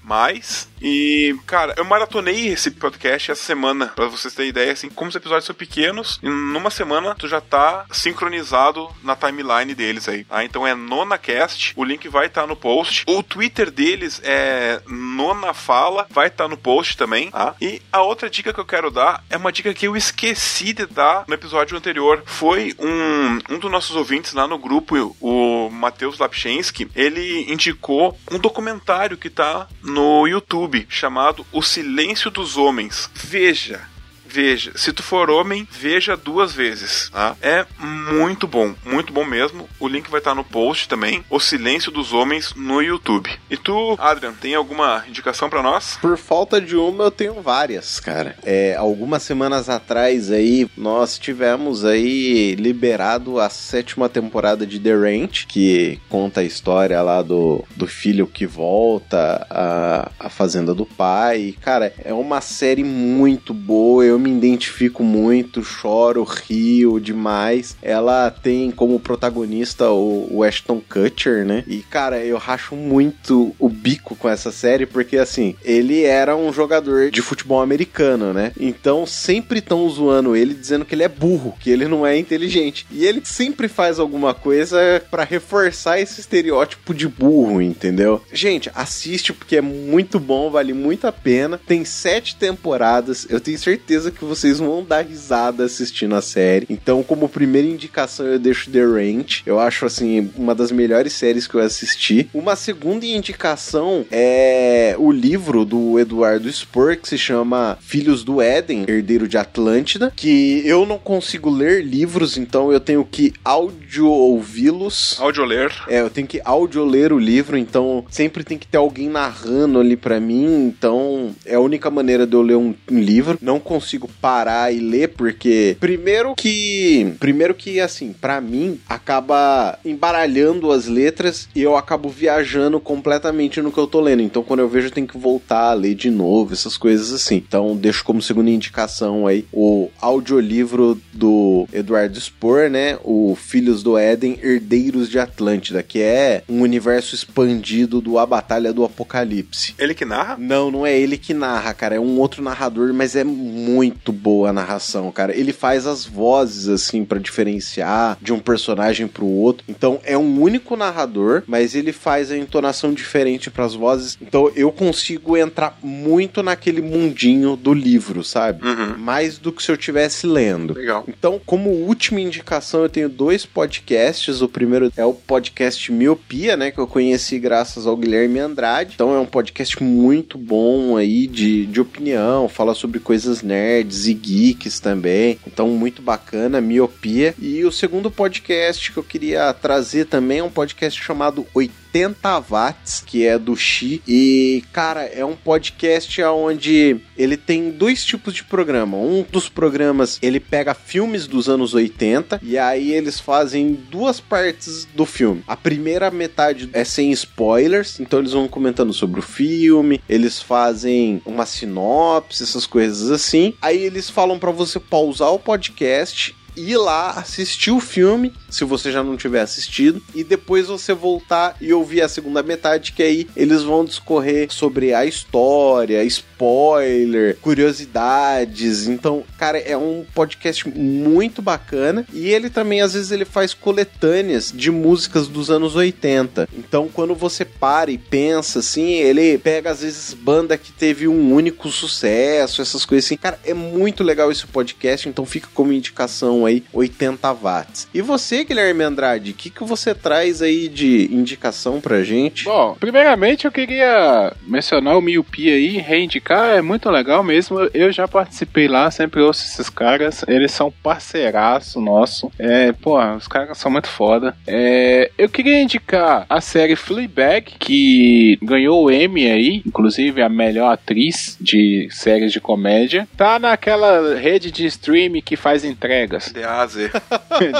[0.82, 5.16] E, cara, eu maratonei esse podcast essa semana, para vocês terem ideia, assim, como os
[5.16, 10.26] episódios são pequenos, numa semana tu já tá sincronizado na timeline deles aí.
[10.30, 13.04] Ah, então é NonaCast, o link vai estar tá no post.
[13.08, 17.32] O Twitter deles é NonaFala, vai estar tá no post também também.
[17.32, 17.56] Tá?
[17.60, 20.86] E a outra dica que eu quero dar é uma dica que eu esqueci de
[20.86, 22.22] dar no episódio anterior.
[22.26, 28.38] Foi um, um dos nossos ouvintes lá no grupo, o Matheus Lapchensky, ele indicou um
[28.38, 33.10] documentário que tá no YouTube chamado O Silêncio dos Homens.
[33.14, 33.82] Veja,
[34.30, 34.72] veja.
[34.76, 37.36] Se tu for homem, veja duas vezes, tá?
[37.42, 39.68] É muito bom, muito bom mesmo.
[39.80, 41.24] O link vai estar no post também.
[41.30, 43.30] O Silêncio dos Homens no YouTube.
[43.50, 45.98] E tu, Adrian, tem alguma indicação para nós?
[46.02, 48.36] Por falta de uma, eu tenho várias, cara.
[48.44, 55.48] É, algumas semanas atrás aí, nós tivemos aí liberado a sétima temporada de The Ranch,
[55.48, 61.56] que conta a história lá do, do filho que volta à, à fazenda do pai.
[61.62, 64.04] Cara, é uma série muito boa.
[64.04, 67.76] Eu me identifico muito, choro, rio demais.
[67.82, 71.64] Ela tem como protagonista o, o Ashton Kutcher, né?
[71.68, 76.52] E, cara, eu racho muito o bico com essa série, porque, assim, ele era um
[76.52, 78.52] jogador de futebol americano, né?
[78.60, 82.86] Então, sempre estão zoando ele, dizendo que ele é burro, que ele não é inteligente.
[82.92, 88.22] E ele sempre faz alguma coisa para reforçar esse estereótipo de burro, entendeu?
[88.32, 91.60] Gente, assiste porque é muito bom, vale muito a pena.
[91.66, 96.66] Tem sete temporadas, eu tenho certeza certeza que vocês vão dar risada assistindo a série.
[96.70, 99.44] Então, como primeira indicação, eu deixo The Ranch.
[99.46, 102.30] Eu acho, assim, uma das melhores séries que eu assisti.
[102.34, 108.86] Uma segunda indicação é o livro do Eduardo Spor, que se chama Filhos do Éden,
[108.88, 115.18] Herdeiro de Atlântida, que eu não consigo ler livros, então eu tenho que áudio ouvi-los.
[115.20, 115.72] Áudio ler.
[115.88, 119.80] É, eu tenho que áudio ler o livro, então sempre tem que ter alguém narrando
[119.80, 123.38] ali para mim, então é a única maneira de eu ler um, um, livro.
[123.42, 130.72] Não consigo parar e ler porque primeiro que primeiro que assim, para mim acaba embaralhando
[130.72, 134.22] as letras e eu acabo viajando completamente no que eu tô lendo.
[134.22, 137.36] Então quando eu vejo eu tenho que voltar a ler de novo, essas coisas assim.
[137.36, 142.98] Então deixo como segunda indicação aí o audiolivro do Eduardo Spohr, né?
[143.04, 148.74] O Filhos do Éden, Herdeiros de Atlântida, que é um universo expandido do A Batalha
[148.74, 149.76] do Apocalipse.
[149.78, 150.38] Ele que narra?
[150.38, 151.96] Não, não é ele que narra, cara.
[151.96, 155.36] É um outro narrador, mas é muito boa a narração, cara.
[155.36, 159.64] Ele faz as vozes, assim, para diferenciar de um personagem pro outro.
[159.68, 164.18] Então, é um único narrador, mas ele faz a entonação diferente para as vozes.
[164.22, 168.66] Então, eu consigo entrar muito naquele mundinho do livro, sabe?
[168.66, 168.98] Uhum.
[168.98, 170.74] Mais do que se eu estivesse lendo.
[170.74, 171.04] Legal.
[171.08, 174.42] Então, como última indicação, eu tenho dois podcasts.
[174.42, 176.72] O primeiro é o podcast Miopia, né?
[176.72, 178.94] Que eu conheci graças ao Guilherme Andrade.
[178.96, 184.14] Então, é um podcast muito bom aí de, de opinião, fala sobre coisas nerds e
[184.14, 185.40] geeks também.
[185.46, 187.34] Então, muito bacana, Miopia.
[187.40, 193.04] E o segundo podcast que eu queria trazer também é um podcast chamado 80 Watts,
[193.06, 194.02] que é do Xi.
[194.08, 198.98] E, cara, é um podcast onde ele tem dois tipos de programa.
[198.98, 204.86] Um dos programas, ele pega filmes dos anos 80 e aí eles fazem duas partes
[204.96, 205.44] do filme.
[205.48, 211.22] A primeira metade é sem spoilers, então eles vão comentando sobre o filme, eles fazem
[211.26, 213.54] uma sinopse, essas coisas assim.
[213.70, 218.92] Aí eles falam para você pausar o podcast ir lá assistir o filme, se você
[218.92, 223.28] já não tiver assistido, e depois você voltar e ouvir a segunda metade, que aí
[223.36, 228.88] eles vão discorrer sobre a história, spoiler, curiosidades.
[228.88, 234.52] Então, cara, é um podcast muito bacana e ele também às vezes ele faz coletâneas
[234.54, 236.48] de músicas dos anos 80.
[236.58, 241.34] Então, quando você para e pensa assim, ele pega às vezes banda que teve um
[241.34, 243.18] único sucesso, essas coisas assim.
[243.18, 247.88] Cara, é muito legal esse podcast, então fica como indicação aí 80 watts.
[247.94, 252.46] E você, Guilherme Andrade, o que, que você traz aí de indicação pra gente?
[252.46, 257.60] Bom, primeiramente eu queria mencionar o Miopia aí, reindicar, é muito legal mesmo.
[257.74, 262.32] Eu já participei lá, sempre ouço esses caras, eles são parceiraço nosso.
[262.38, 264.36] É, pô, os caras são muito foda.
[264.48, 270.72] É, eu queria indicar a série Fleabag, que ganhou o Emmy aí, inclusive a melhor
[270.72, 273.08] atriz de séries de comédia.
[273.18, 276.32] Tá naquela rede de streaming que faz entregas.
[276.40, 276.92] De A a Z.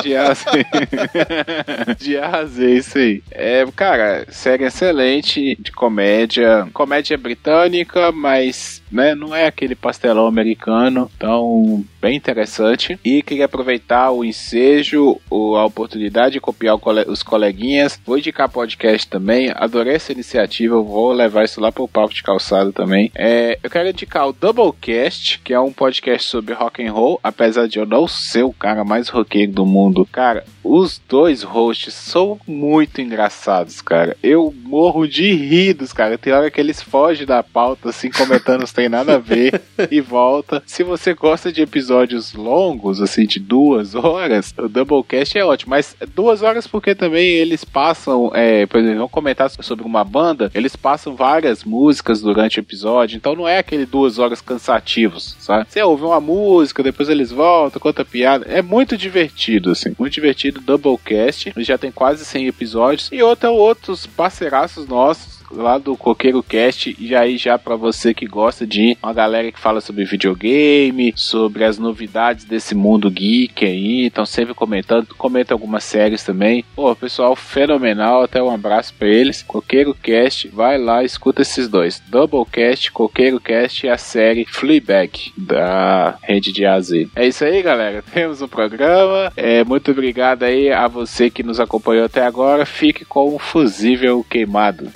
[0.04, 0.66] de A a Z.
[1.98, 3.24] de A a Z, isso aí.
[3.32, 6.68] É, cara, série excelente de comédia.
[6.74, 11.10] Comédia britânica, mas né, não é aquele pastelão americano.
[11.16, 13.00] Então, bem interessante.
[13.04, 16.78] E queria aproveitar o ensejo, a oportunidade de copiar
[17.08, 18.00] os coleguinhas.
[18.06, 19.52] Vou indicar podcast também.
[19.56, 20.82] Adorei essa iniciativa.
[20.82, 23.12] Vou levar isso lá pro papo de calçado também.
[23.16, 27.20] É, eu quero indicar o Doublecast, que é um podcast sobre rock and roll.
[27.24, 31.94] Apesar de eu não ser o cara mais roqueiro do mundo, cara, os dois hosts
[31.94, 34.16] são muito engraçados, cara.
[34.22, 36.18] Eu morro de rir dos cara.
[36.18, 39.62] Tem hora que eles fogem da pauta, assim, comentando os tem nada a ver
[39.92, 40.64] e volta.
[40.66, 45.72] Se você gosta de episódios longos, assim, de duas horas, o Doublecast é ótimo.
[45.72, 50.50] Mas duas horas porque também eles passam, é, por exemplo, vão comentar sobre uma banda,
[50.54, 55.66] eles passam várias músicas durante o episódio, então não é aquele duas horas cansativos, sabe?
[55.68, 58.46] Você ouve uma música, depois eles voltam, conta piada.
[58.48, 60.62] É muito divertido, assim, muito divertido.
[60.62, 63.10] Doublecast, já tem quase 100 episódios.
[63.12, 68.26] E outro, outros parceiraços nossos lá do Coqueiro Cast e aí já para você que
[68.26, 74.06] gosta de uma galera que fala sobre videogame, sobre as novidades desse mundo geek aí,
[74.06, 76.64] então sempre comentando, comenta algumas séries também.
[76.76, 79.42] Pô, pessoal fenomenal, até um abraço para eles.
[79.42, 82.02] Coqueiro Cast, vai lá, escuta esses dois.
[82.08, 86.92] Doublecast, Coqueiro Cast e a série Fleabag da rede de AZ.
[87.16, 88.04] É isso aí, galera.
[88.14, 89.32] Temos um programa.
[89.36, 92.66] É, muito obrigado aí a você que nos acompanhou até agora.
[92.66, 94.90] Fique com o fusível queimado.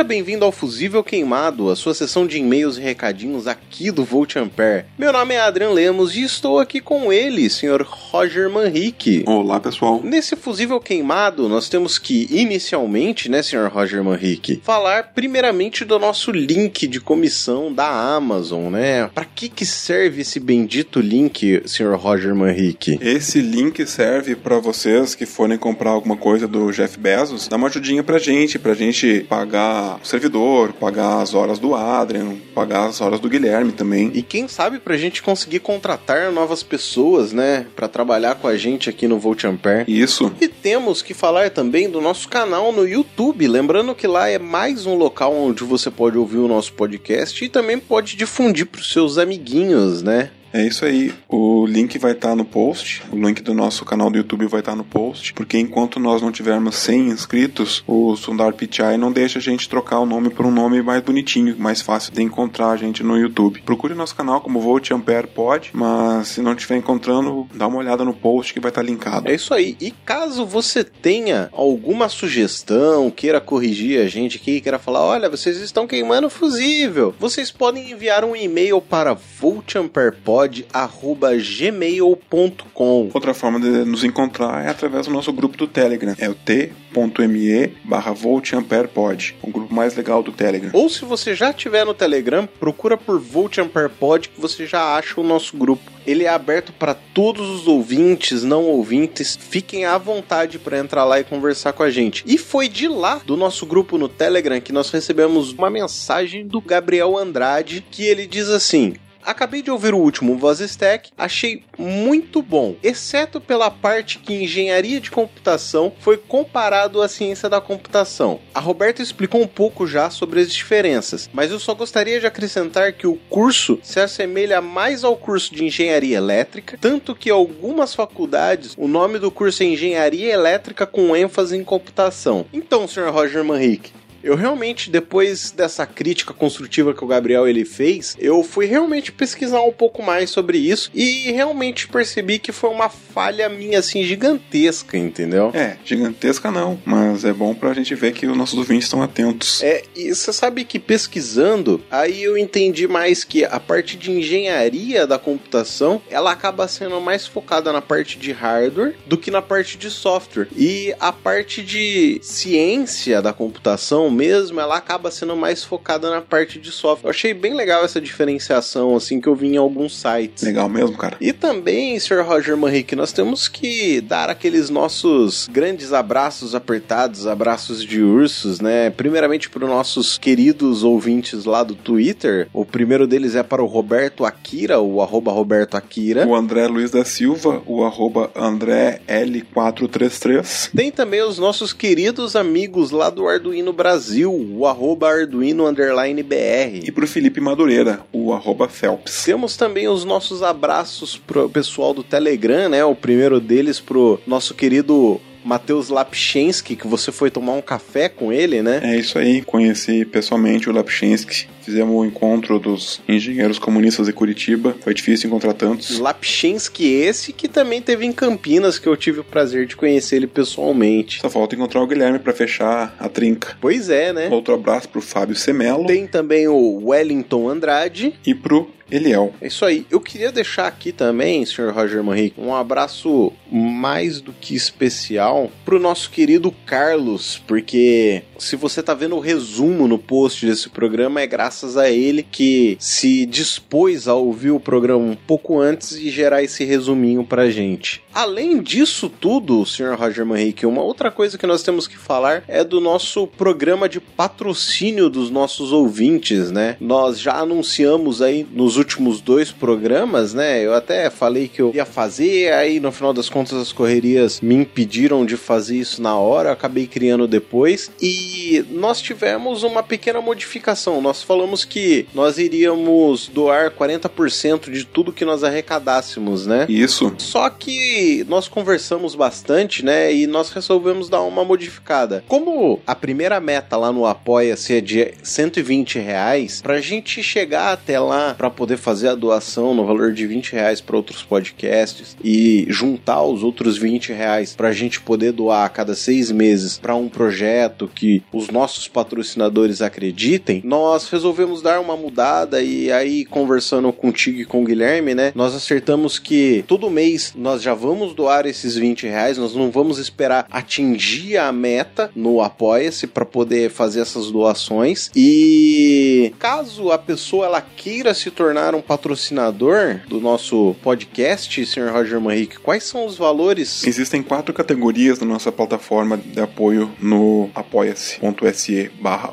[0.00, 4.34] Seja bem-vindo ao Fusível Queimado, a sua sessão de e-mails e recadinhos aqui do Volt
[4.36, 4.86] Ampere.
[4.98, 7.84] Meu nome é Adrian Lemos e estou aqui com ele, Sr.
[7.86, 9.24] Roger Manrique.
[9.26, 10.00] Olá, pessoal.
[10.02, 13.70] Nesse Fusível Queimado, nós temos que, inicialmente, né, Sr.
[13.70, 19.10] Roger Manrique, falar primeiramente do nosso link de comissão da Amazon, né?
[19.14, 21.94] Para que que serve esse bendito link, Sr.
[21.96, 22.98] Roger Manrique?
[23.02, 27.68] Esse link serve para vocês que forem comprar alguma coisa do Jeff Bezos, dar uma
[27.68, 33.00] ajudinha pra gente, pra gente pagar o servidor, pagar as horas do Adrian, pagar as
[33.00, 34.10] horas do Guilherme também.
[34.14, 38.88] E quem sabe pra gente conseguir contratar novas pessoas, né, para trabalhar com a gente
[38.90, 39.84] aqui no Volt Ampere.
[39.86, 40.32] Isso.
[40.40, 44.86] E temos que falar também do nosso canal no YouTube, lembrando que lá é mais
[44.86, 48.92] um local onde você pode ouvir o nosso podcast e também pode difundir para os
[48.92, 50.30] seus amiguinhos, né?
[50.52, 51.12] É isso aí.
[51.28, 53.02] O link vai estar tá no post.
[53.12, 55.32] O link do nosso canal do YouTube vai estar tá no post.
[55.32, 60.00] Porque enquanto nós não tivermos 100 inscritos, o Sundar Pichai não deixa a gente trocar
[60.00, 63.62] o nome por um nome mais bonitinho, mais fácil de encontrar a gente no YouTube.
[63.62, 68.04] Procure nosso canal como Volt Ampere Pod, mas se não estiver encontrando, dá uma olhada
[68.04, 69.28] no post que vai estar tá linkado.
[69.28, 69.76] É isso aí.
[69.80, 75.58] E caso você tenha alguma sugestão, queira corrigir a gente aqui, queira falar, olha, vocês
[75.58, 83.10] estão queimando fusível, vocês podem enviar um e-mail para voltamperepod pod@gmail.com.
[83.12, 86.14] Outra forma de nos encontrar é através do nosso grupo do Telegram.
[86.18, 90.70] É o t.me barra voltamperepod, o grupo mais legal do Telegram.
[90.72, 95.24] Ou se você já tiver no Telegram, procura por Voltamperepod que você já acha o
[95.24, 95.82] nosso grupo.
[96.06, 99.38] Ele é aberto para todos os ouvintes, não ouvintes.
[99.38, 102.24] Fiquem à vontade para entrar lá e conversar com a gente.
[102.26, 106.60] E foi de lá, do nosso grupo no Telegram, que nós recebemos uma mensagem do
[106.60, 108.94] Gabriel Andrade que ele diz assim:
[109.24, 115.00] Acabei de ouvir o último Voz Stack, achei muito bom, exceto pela parte que engenharia
[115.00, 118.40] de computação foi comparado à ciência da computação.
[118.54, 122.92] A Roberta explicou um pouco já sobre as diferenças, mas eu só gostaria de acrescentar
[122.92, 128.74] que o curso se assemelha mais ao curso de engenharia elétrica, tanto que algumas faculdades
[128.76, 132.46] o nome do curso é engenharia elétrica com ênfase em computação.
[132.52, 133.10] Então, Sr.
[133.10, 133.92] Roger Manrique,
[134.22, 139.62] eu realmente, depois dessa crítica construtiva que o Gabriel ele fez, eu fui realmente pesquisar
[139.62, 144.96] um pouco mais sobre isso e realmente percebi que foi uma falha minha, assim, gigantesca,
[144.96, 145.50] entendeu?
[145.54, 149.62] É, gigantesca não, mas é bom pra gente ver que os nossos ouvintes estão atentos.
[149.62, 155.06] É, e você sabe que pesquisando, aí eu entendi mais que a parte de engenharia
[155.06, 159.78] da computação, ela acaba sendo mais focada na parte de hardware do que na parte
[159.78, 160.48] de software.
[160.56, 166.58] E a parte de ciência da computação mesmo, ela acaba sendo mais focada na parte
[166.58, 167.08] de software.
[167.08, 170.44] Eu achei bem legal essa diferenciação, assim, que eu vi em alguns sites.
[170.44, 171.16] Legal mesmo, cara.
[171.20, 172.22] E também, Sr.
[172.22, 178.90] Roger Manrique, nós temos que dar aqueles nossos grandes abraços apertados, abraços de ursos, né?
[178.90, 182.48] Primeiramente para os nossos queridos ouvintes lá do Twitter.
[182.52, 186.26] O primeiro deles é para o Roberto Akira, o arroba Roberto Akira.
[186.26, 190.70] O André Luiz da Silva, o arroba André L433.
[190.74, 196.22] Tem também os nossos queridos amigos lá do Arduino Brasil Brasil, o arroba Arduino underline
[196.22, 196.80] BR.
[196.82, 199.24] E pro Felipe Madureira, o arroba Phelps.
[199.24, 202.82] Temos também os nossos abraços pro pessoal do Telegram, né?
[202.82, 208.32] O primeiro deles pro nosso querido Matheus Lapchensky, que você foi tomar um café com
[208.32, 208.80] ele, né?
[208.82, 211.48] É isso aí, conheci pessoalmente o Lapchensky.
[211.62, 214.74] Fizemos o encontro dos engenheiros comunistas de Curitiba.
[214.80, 215.98] Foi difícil encontrar tantos.
[215.98, 220.26] Lapchensky esse que também teve em Campinas, que eu tive o prazer de conhecer ele
[220.26, 221.20] pessoalmente.
[221.20, 223.56] Só falta encontrar o Guilherme para fechar a trinca.
[223.60, 224.28] Pois é, né?
[224.30, 225.86] Outro abraço pro Fábio Semelo.
[225.86, 228.14] Tem também o Wellington Andrade.
[228.26, 229.34] E pro Eliel.
[229.40, 229.86] É isso aí.
[229.90, 231.72] Eu queria deixar aqui também, Sr.
[231.72, 238.82] Roger Manrique, um abraço mais do que especial pro nosso querido Carlos, porque se você
[238.82, 244.08] tá vendo o resumo no post desse programa, é graças a ele que se dispôs
[244.08, 248.02] a ouvir o programa um pouco antes e gerar esse resuminho pra gente.
[248.12, 249.94] Além disso tudo, Sr.
[249.96, 254.00] Roger Manrique, uma outra coisa que nós temos que falar é do nosso programa de
[254.00, 256.76] patrocínio dos nossos ouvintes, né?
[256.80, 260.64] Nós já anunciamos aí nos últimos dois programas, né?
[260.64, 264.54] Eu até falei que eu ia fazer, aí no final das contas as correrias me
[264.54, 271.00] impediram de fazer isso na hora, acabei criando depois e nós tivemos uma pequena modificação.
[271.00, 276.66] Nós falamos que nós iríamos doar 40% de tudo que nós arrecadássemos, né?
[276.68, 277.14] Isso.
[277.18, 280.12] Só que nós conversamos bastante, né?
[280.12, 282.24] E nós resolvemos dar uma modificada.
[282.26, 288.00] Como a primeira meta lá no Apoia-se é de 120 reais, pra gente chegar até
[288.00, 292.16] lá, pra poder poder fazer a doação no valor de 20 reais para outros podcasts
[292.22, 296.78] e juntar os outros 20 reais para a gente poder doar a cada seis meses
[296.78, 303.24] para um projeto que os nossos patrocinadores acreditem, nós resolvemos dar uma mudada e aí
[303.24, 305.32] conversando contigo e com o Guilherme, né?
[305.34, 309.98] Nós acertamos que todo mês nós já vamos doar esses 20 reais, nós não vamos
[309.98, 317.46] esperar atingir a meta no Apoia-se para poder fazer essas doações e caso a pessoa
[317.46, 321.90] ela queira se tornar um patrocinador do nosso podcast, Sr.
[321.92, 323.84] Roger Manrique, quais são os valores?
[323.86, 329.32] Existem quatro categorias na nossa plataforma de apoio no apoia-se.se barra.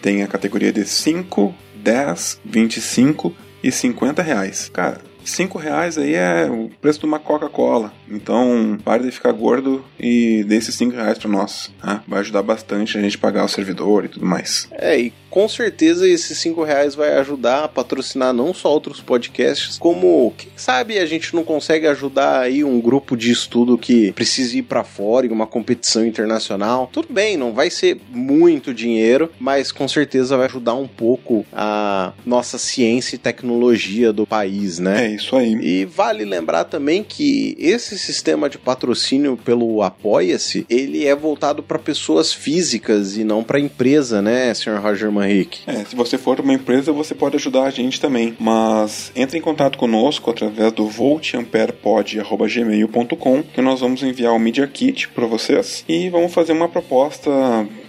[0.00, 4.70] Tem a categoria de 5, 10, 25 e 50 reais.
[4.72, 7.92] Cara, 5 reais aí é o preço de uma Coca-Cola.
[8.08, 11.70] Então, pare de ficar gordo e dê esses 5 reais pra nós.
[11.80, 12.02] Tá?
[12.06, 14.68] Vai ajudar bastante a gente pagar o servidor e tudo mais.
[14.72, 19.78] É, e com certeza esses 5 reais vai ajudar a patrocinar não só outros podcasts,
[19.78, 24.58] como, quem sabe a gente não consegue ajudar aí um grupo de estudo que precisa
[24.58, 26.90] ir para fora em uma competição internacional.
[26.92, 32.12] Tudo bem, não vai ser muito dinheiro, mas com certeza vai ajudar um pouco a
[32.26, 35.06] nossa ciência e tecnologia do país, né?
[35.06, 35.54] É isso aí.
[35.54, 41.78] E vale lembrar também que esse sistema de patrocínio pelo Apoia-se, ele é voltado para
[41.78, 44.80] pessoas físicas e não para empresa, né, Sr.
[44.80, 45.62] Roger Manrique?
[45.66, 48.36] É, se você for uma empresa, você pode ajudar a gente também.
[48.38, 55.08] Mas entre em contato conosco através do voltamperpod.gmail.com que nós vamos enviar o Media Kit
[55.08, 57.30] para vocês e vamos fazer uma proposta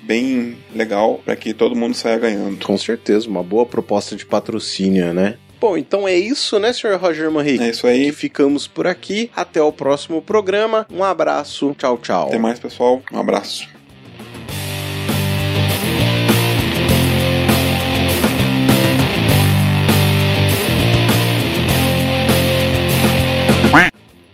[0.04, 2.66] bem legal para que todo mundo saia ganhando.
[2.66, 5.38] Com certeza, uma boa proposta de patrocínio, né?
[5.64, 6.98] Bom, então é isso, né, Sr.
[7.00, 7.64] Roger Manrique?
[7.64, 8.08] É isso aí.
[8.08, 9.32] Que ficamos por aqui.
[9.34, 10.86] Até o próximo programa.
[10.92, 11.74] Um abraço.
[11.80, 12.28] Tchau, tchau.
[12.28, 13.02] Até mais, pessoal.
[13.14, 13.66] Um abraço.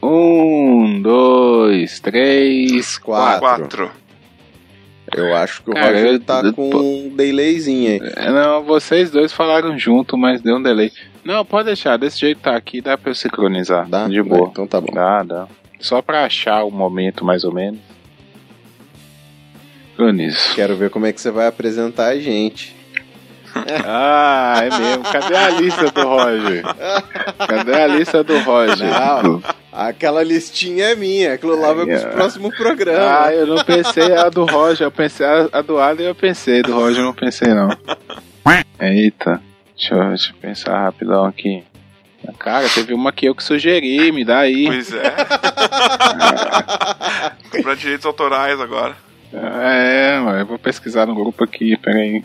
[0.01, 3.39] Um, dois, três, Quatro.
[3.41, 3.91] Quatro.
[5.15, 8.11] Eu acho que o Cara, Roger eu- tá eu- com um delayzinho aí.
[8.15, 10.91] É, Não, vocês dois falaram junto, mas deu um delay.
[11.23, 13.87] Não, pode deixar, desse jeito tá aqui, dá pra eu sincronizar.
[13.87, 14.07] Dá?
[14.07, 14.49] De boa.
[14.51, 14.93] Então tá bom.
[14.93, 15.47] Dá, dá.
[15.79, 17.79] Só pra achar o momento, mais ou menos.
[19.89, 20.55] Sincronizo.
[20.55, 22.75] Quero ver como é que você vai apresentar a gente.
[23.85, 25.03] Ah, é mesmo.
[25.03, 26.63] Cadê a lista do Roger?
[27.47, 28.87] Cadê a lista do Roger?
[28.87, 29.41] Não.
[29.71, 33.01] Aquela listinha é minha, aquilo lá vai pros próximos programas.
[33.01, 36.61] Ah, eu não pensei a do Roger, eu pensei a, a do Adam eu pensei,
[36.61, 37.69] do Roger eu não pensei não.
[38.79, 39.41] Eita,
[39.79, 41.63] deixa eu, deixa eu pensar rapidão aqui.
[42.37, 44.65] Cara, teve uma que eu que sugeri, me dá aí.
[44.65, 45.15] Pois é.
[47.49, 48.95] Comprar direitos autorais agora.
[49.31, 52.21] É, mano, eu vou pesquisar no grupo aqui, peraí.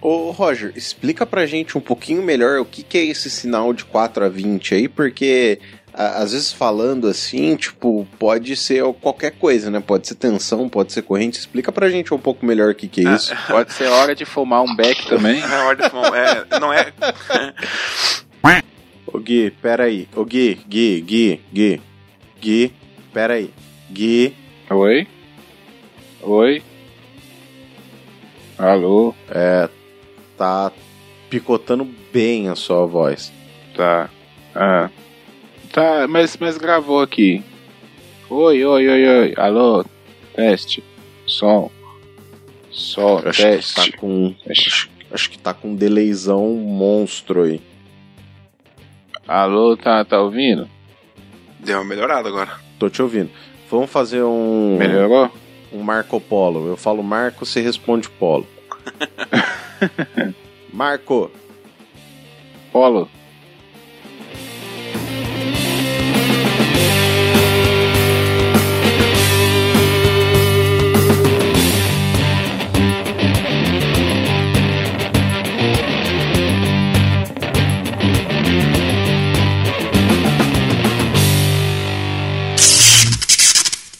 [0.00, 3.86] Ô, Roger, explica pra gente um pouquinho melhor o que, que é esse sinal de
[3.86, 5.58] 4 a 20 aí, porque
[5.94, 9.80] às vezes falando assim, tipo, pode ser qualquer coisa, né?
[9.80, 11.38] Pode ser tensão, pode ser corrente.
[11.38, 13.34] Explica pra gente um pouco melhor o que, que é isso.
[13.46, 15.40] Pode ser hora de fumar um beck também.
[15.40, 16.14] É ordem de mão.
[16.14, 16.92] É, não é.
[19.06, 20.08] Ô Gui, peraí.
[20.16, 21.82] Ô Gui, Gui, Gui, Gui.
[22.40, 22.74] Gui,
[23.12, 23.50] peraí.
[23.88, 24.34] Gui,
[24.70, 25.06] Oi?
[26.20, 26.62] Oi?
[28.58, 29.14] Alô?
[29.30, 29.68] é.
[30.36, 30.72] Tá
[31.30, 33.32] picotando bem a sua voz.
[33.76, 34.10] Tá.
[34.52, 34.90] Ah.
[35.74, 37.42] Tá, mas, mas gravou aqui.
[38.30, 39.34] Oi, oi, oi, oi.
[39.36, 39.84] Alô?
[40.32, 40.84] Teste.
[41.26, 41.68] Som.
[42.70, 43.90] Som, Acho que teste.
[43.92, 44.32] tá com.
[44.48, 47.60] Acho, acho que tá com um delayzão monstro aí.
[49.26, 50.70] Alô, tá, tá ouvindo?
[51.58, 52.52] Deu uma melhorada agora.
[52.78, 53.30] Tô te ouvindo.
[53.68, 54.76] Vamos fazer um.
[54.78, 55.28] Melhorou?
[55.72, 56.68] um Marco Polo.
[56.68, 58.46] Eu falo Marco, você responde Polo.
[60.72, 61.32] Marco,
[62.72, 63.10] Polo.